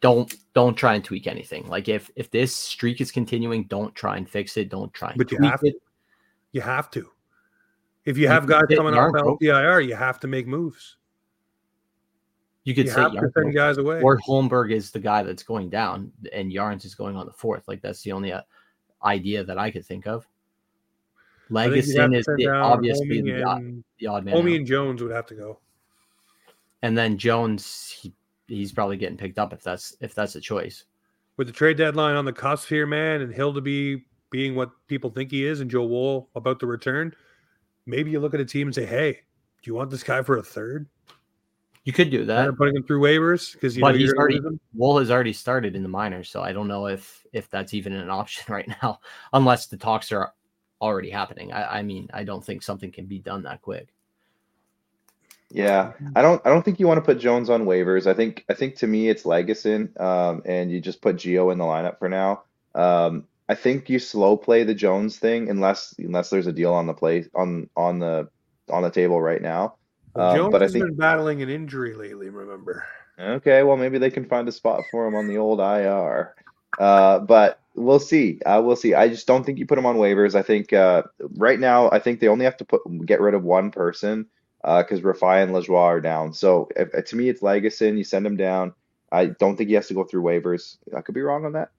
[0.00, 1.66] don't don't try and tweak anything.
[1.68, 4.68] Like if if this streak is continuing, don't try and fix it.
[4.68, 5.72] Don't try and but you have it.
[5.72, 5.80] To.
[6.52, 7.08] You have to.
[8.04, 10.96] If you have guys coming off LTIR, you have to make moves.
[12.64, 14.02] You could you say send guys away.
[14.02, 17.66] Or Holmberg is the guy that's going down, and Yarns is going on the fourth.
[17.66, 18.42] Like that's the only uh,
[19.04, 20.26] idea that I could think of.
[21.52, 24.34] Lagesson is the, obviously the, and, the odd man.
[24.34, 25.60] Homie and Jones would have to go.
[26.82, 28.12] And then Jones, he,
[28.48, 30.84] he's probably getting picked up if that's if that's a choice.
[31.36, 34.70] With the trade deadline on the cusp here, man, and Hill to be being what
[34.88, 37.14] people think he is, and Joe Woll about the return,
[37.86, 39.12] maybe you look at a team and say, "Hey,
[39.62, 40.88] do you want this guy for a third?
[41.84, 42.56] You could do that.
[42.56, 44.40] putting him through waivers because but he's already
[44.74, 47.92] Woll has already started in the minors, so I don't know if if that's even
[47.92, 49.00] an option right now,
[49.32, 50.32] unless the talks are
[50.82, 51.52] already happening.
[51.52, 53.88] I, I mean, I don't think something can be done that quick.
[55.50, 56.40] Yeah, I don't.
[56.46, 58.06] I don't think you want to put Jones on waivers.
[58.06, 58.44] I think.
[58.48, 61.98] I think to me, it's Lagesson, um, and you just put Gio in the lineup
[61.98, 62.42] for now.
[62.74, 66.86] Um, I think you slow play the Jones thing unless unless there's a deal on
[66.86, 68.30] the play on on the
[68.70, 69.74] on the table right now.
[70.14, 72.30] Um, Jones but I think, been battling an injury lately.
[72.30, 72.84] Remember?
[73.18, 76.34] Okay, well maybe they can find a spot for him on the old IR.
[76.78, 78.40] Uh, but we'll see.
[78.44, 78.94] Uh, we'll see.
[78.94, 80.34] I just don't think you put him on waivers.
[80.34, 81.02] I think uh,
[81.36, 84.26] right now, I think they only have to put get rid of one person
[84.62, 86.32] because uh, Rifai and Lajoie are down.
[86.32, 87.96] So if, to me, it's Lagesson.
[87.96, 88.74] You send him down.
[89.10, 90.78] I don't think he has to go through waivers.
[90.96, 91.70] I could be wrong on that.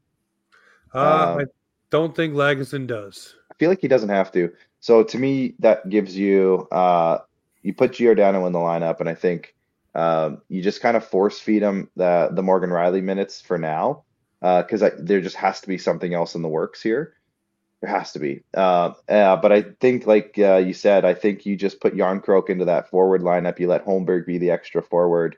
[0.94, 1.46] Uh, um, I
[1.90, 3.36] don't think Lagesson does.
[3.52, 4.52] I feel like he doesn't have to.
[4.80, 7.20] So to me, that gives you uh,
[7.62, 9.56] you put Giordano in the lineup, and I think
[9.96, 14.04] um, you just kind of force feed him the the Morgan Rielly minutes for now
[14.44, 17.16] because uh, there just has to be something else in the works here.
[17.80, 18.44] There has to be.
[18.54, 22.50] Uh, uh, but I think, like uh, you said, I think you just put Jarnkrok
[22.50, 23.60] into that forward lineup.
[23.60, 25.38] You let Holmberg be the extra forward,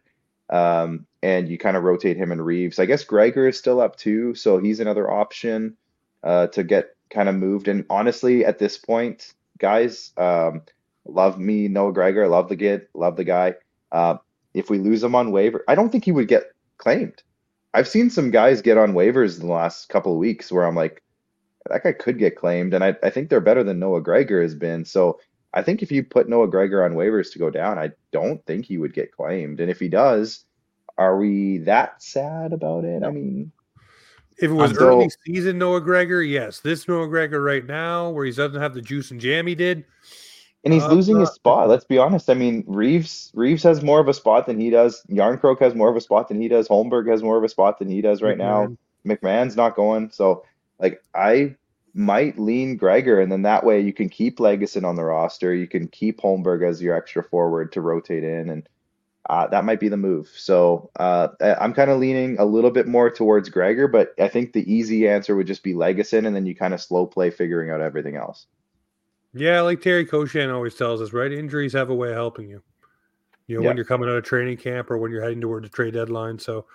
[0.49, 2.79] um, and you kind of rotate him and Reaves.
[2.79, 5.77] I guess Gregor is still up too, so he's another option
[6.23, 7.67] uh, to get kind of moved.
[7.67, 10.63] And honestly, at this point, guys, um,
[11.05, 13.55] love me Noah Gregor, love the kid, love the guy.
[13.91, 14.17] Uh,
[14.55, 17.21] if we lose him on waiver, I don't think he would get claimed.
[17.75, 20.75] I've seen some guys get on waivers in the last couple of weeks where I'm
[20.75, 21.03] like,
[21.69, 24.55] that guy could get claimed, and I, I think they're better than Noah Gregor has
[24.55, 24.85] been.
[24.85, 25.19] So
[25.53, 28.65] I think if you put Noah Gregor on waivers to go down, I don't think
[28.65, 29.59] he would get claimed.
[29.59, 30.45] And if he does,
[30.97, 33.03] are we that sad about it?
[33.03, 33.51] I mean,
[34.37, 36.59] if it was um, early season Noah Gregor, yes.
[36.59, 39.83] This Noah Gregor right now, where he doesn't have the juice and jam he did,
[40.65, 41.69] and he's uh, losing his spot.
[41.69, 42.29] Let's be honest.
[42.29, 45.03] I mean, Reeves Reaves has more of a spot than he does.
[45.09, 46.67] Jarnkrok has more of a spot than he does.
[46.67, 48.77] Holmberg has more of a spot than he does right McMann.
[49.05, 49.15] now.
[49.15, 50.09] McMann's not going.
[50.09, 50.43] So,
[50.79, 51.55] like, I
[51.93, 55.53] might lean Gregor, and then that way you can keep Lagesson on the roster.
[55.53, 58.67] You can keep Holmberg as your extra forward to rotate in, and
[59.29, 60.31] uh, that might be the move.
[60.35, 64.53] So uh, I'm kind of leaning a little bit more towards Gregor, but I think
[64.53, 67.69] the easy answer would just be Lagesson, and then you kind of slow play figuring
[67.69, 68.47] out everything else.
[69.35, 71.31] Yeah, like Terry Koshan always tells us, right?
[71.31, 72.63] Injuries have a way of helping you.
[73.47, 73.67] You know, yeah.
[73.67, 76.39] when you're coming out of training camp or when you're heading toward the trade deadline.
[76.39, 76.65] So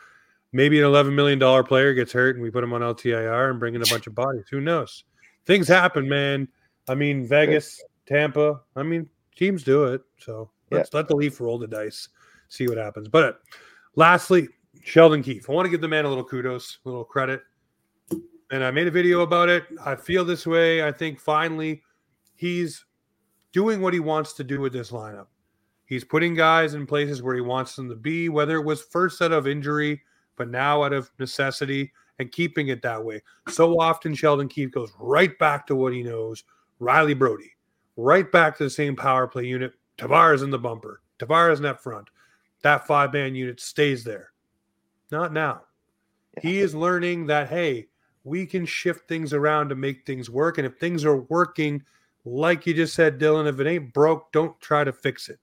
[0.52, 3.74] maybe an $11 million player gets hurt and we put him on LTIR and bring
[3.74, 4.44] in a bunch of bodies.
[4.50, 5.04] Who knows?
[5.46, 6.48] Things happen, man.
[6.86, 8.60] I mean, Vegas, Tampa.
[8.76, 10.02] I mean, teams do it.
[10.18, 10.98] So let's yeah.
[10.98, 12.08] let the Leaf roll the dice,
[12.48, 13.08] see what happens.
[13.08, 13.40] But
[13.96, 14.48] lastly,
[14.84, 15.48] Sheldon Keefe.
[15.48, 17.40] I want to give the man a little kudos, a little credit.
[18.52, 19.64] And I made a video about it.
[19.84, 20.86] I feel this way.
[20.86, 21.82] I think finally
[22.40, 22.86] he's
[23.52, 25.26] doing what he wants to do with this lineup.
[25.84, 29.20] He's putting guys in places where he wants them to be, whether it was first
[29.20, 30.00] out of injury,
[30.36, 31.92] but now out of necessity.
[32.20, 33.22] and keeping it that way.
[33.48, 36.44] So often, Sheldon Keefe goes right back to what he knows.
[36.78, 37.52] Rielly Brodie,
[37.96, 39.72] right back to the same power play unit.
[39.96, 42.08] Tavares in the bumper, Tavares in that front.
[42.62, 44.32] That five man unit stays there.
[45.10, 45.62] Not now.
[46.42, 47.88] He is learning that, hey,
[48.24, 50.58] we can shift things around to make things work.
[50.58, 51.82] And if things are working,
[52.24, 55.38] like you just said, Dylan, if it ain't broke, don't try to fix it.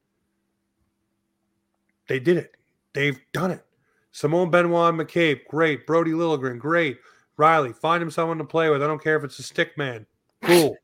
[2.08, 2.56] They did it.
[2.94, 3.66] They've done it.
[4.12, 5.86] Simon Benoit McCabe, great.
[5.86, 6.98] Brodie Liljegren, great.
[7.38, 8.82] Rielly, find him someone to play with.
[8.82, 10.06] I don't care if it's a stick man.
[10.44, 10.76] Cool.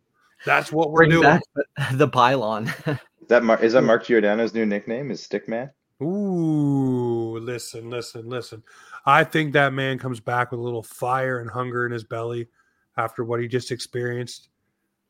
[0.46, 1.39] That's what we're Bring doing.
[1.94, 2.68] the pylon.
[2.88, 2.98] is
[3.30, 5.10] that Mar- is that Mark Giordano's new nickname?
[5.10, 5.72] Is Stick Man?
[6.02, 8.62] Ooh, listen, listen, listen.
[9.06, 12.50] I think that man comes back with a little fire and hunger in his belly
[12.98, 14.50] after what he just experienced.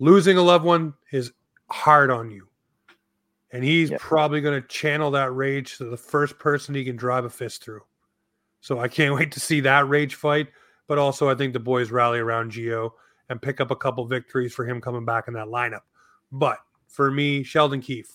[0.03, 1.31] Losing a loved one is
[1.71, 2.49] hard on you.
[3.53, 4.01] And he's yep.
[4.01, 7.63] probably going to channel that rage to the first person he can drive a fist
[7.63, 7.83] through.
[8.59, 10.49] So I can't wait to see that rage fight.
[10.87, 12.91] But also, I think the boys rally around Gio
[13.29, 15.83] and pick up a couple victories for him coming back in that lineup.
[16.33, 16.57] But
[16.89, 18.11] for me, Sheldon Keefe,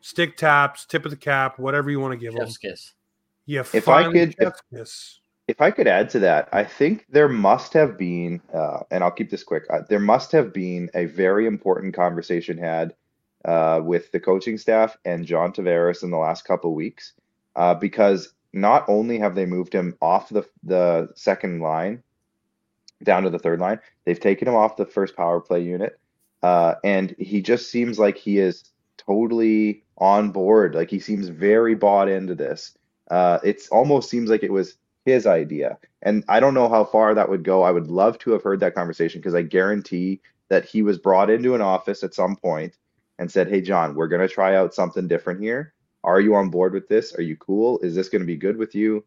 [0.00, 2.70] stick taps, tip of the cap, whatever you want to give Chef's him.
[2.70, 2.94] Kiss.
[3.44, 4.54] Yeah, if I could, if,
[5.48, 9.10] if, I could add to that, I think there must have been, uh, and I'll
[9.10, 9.64] keep this quick.
[9.70, 12.94] Uh, there must have been a very important conversation had
[13.44, 17.12] uh, with the coaching staff and John Tavares in the last couple weeks,
[17.54, 22.02] uh, because not only have they moved him off the the second line
[23.02, 26.00] down to the third line, they've taken him off the first power play unit,
[26.42, 28.64] uh, and he just seems like he is
[28.96, 30.74] totally on board.
[30.74, 32.76] Like he seems very bought into this.
[33.08, 34.74] Uh, it almost seems like it was
[35.06, 37.62] his idea, and I don't know how far that would go.
[37.62, 41.30] I would love to have heard that conversation because I guarantee that he was brought
[41.30, 42.76] into an office at some point
[43.18, 45.72] and said, "Hey, John, we're going to try out something different here."
[46.04, 47.14] Are you on board with this?
[47.16, 47.78] Are you cool?
[47.80, 49.04] Is this going to be good with you?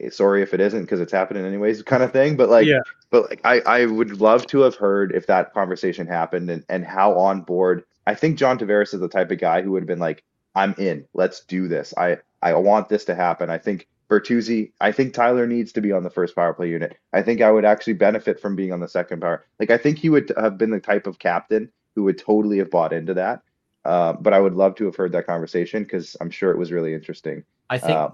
[0.00, 2.36] Eh, sorry if it isn't because it's happening anyways, kind of thing.
[2.36, 2.80] But like, yeah.
[3.10, 6.84] but like, I I would love to have heard if that conversation happened and and
[6.84, 7.84] how on board.
[8.06, 10.74] I think John Tavares is the type of guy who would have been like, I'm
[10.76, 11.06] in.
[11.14, 11.94] Let's do this.
[11.96, 13.50] I I want this to happen.
[13.50, 14.72] I think Bertuzzi.
[14.80, 16.96] I think Tyler needs to be on the first power play unit.
[17.12, 19.46] I think I would actually benefit from being on the second power.
[19.58, 22.70] Like I think he would have been the type of captain who would totally have
[22.70, 23.42] bought into that.
[23.84, 26.72] Uh, but I would love to have heard that conversation because I'm sure it was
[26.72, 27.44] really interesting.
[27.68, 28.10] I think uh,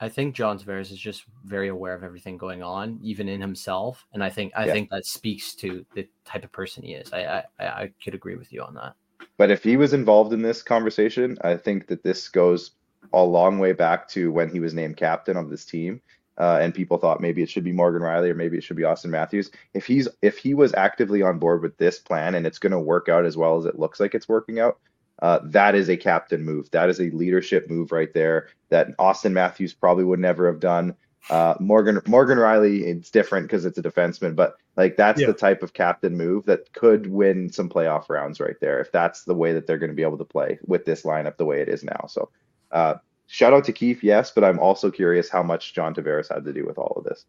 [0.00, 4.06] I think John Tavares is just very aware of everything going on, even in himself,
[4.12, 4.72] and I think I yeah.
[4.72, 7.12] think that speaks to the type of person he is.
[7.12, 8.94] I, I I could agree with you on that.
[9.36, 12.72] But if he was involved in this conversation, I think that this goes
[13.12, 16.00] a long way back to when he was named captain of this team.
[16.38, 18.84] Uh, and people thought maybe it should be Morgan Rielly or maybe it should be
[18.84, 19.50] Auston Matthews.
[19.74, 22.78] If he's if he was actively on board with this plan and it's going to
[22.78, 24.78] work out as well as it looks like it's working out,
[25.20, 26.70] uh, that is a captain move.
[26.70, 30.94] That is a leadership move right there that Auston Matthews probably would never have done.
[31.28, 35.26] Uh, Morgan Morgan Rielly, it's different because it's a defenseman, but like that's yeah.
[35.26, 39.24] the type of captain move that could win some playoff rounds right there if that's
[39.24, 41.60] the way that they're going to be able to play with this lineup the way
[41.60, 42.06] it is now.
[42.08, 42.30] So,
[42.72, 42.94] uh,
[43.26, 46.52] shout out to Keefe, yes, but I'm also curious how much John Tavares had to
[46.52, 47.26] do with all of this.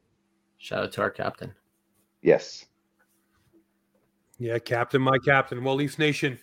[0.58, 1.54] Shout out to our captain.
[2.22, 2.66] Yes.
[4.38, 5.64] Yeah, captain, my captain.
[5.64, 6.40] Well, Leafs Nation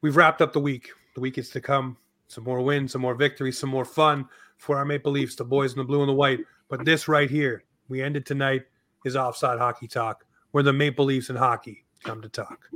[0.00, 0.90] we've wrapped up the week.
[1.14, 1.96] The week is to come.
[2.28, 4.28] Some more wins, some more victories, some more fun
[4.58, 6.40] for our Maple Leafs, the boys in the blue and the white.
[6.68, 8.62] But this right here, we ended tonight,
[9.04, 12.68] is offside hockey talk, where the Maple Leafs and hockey come to talk.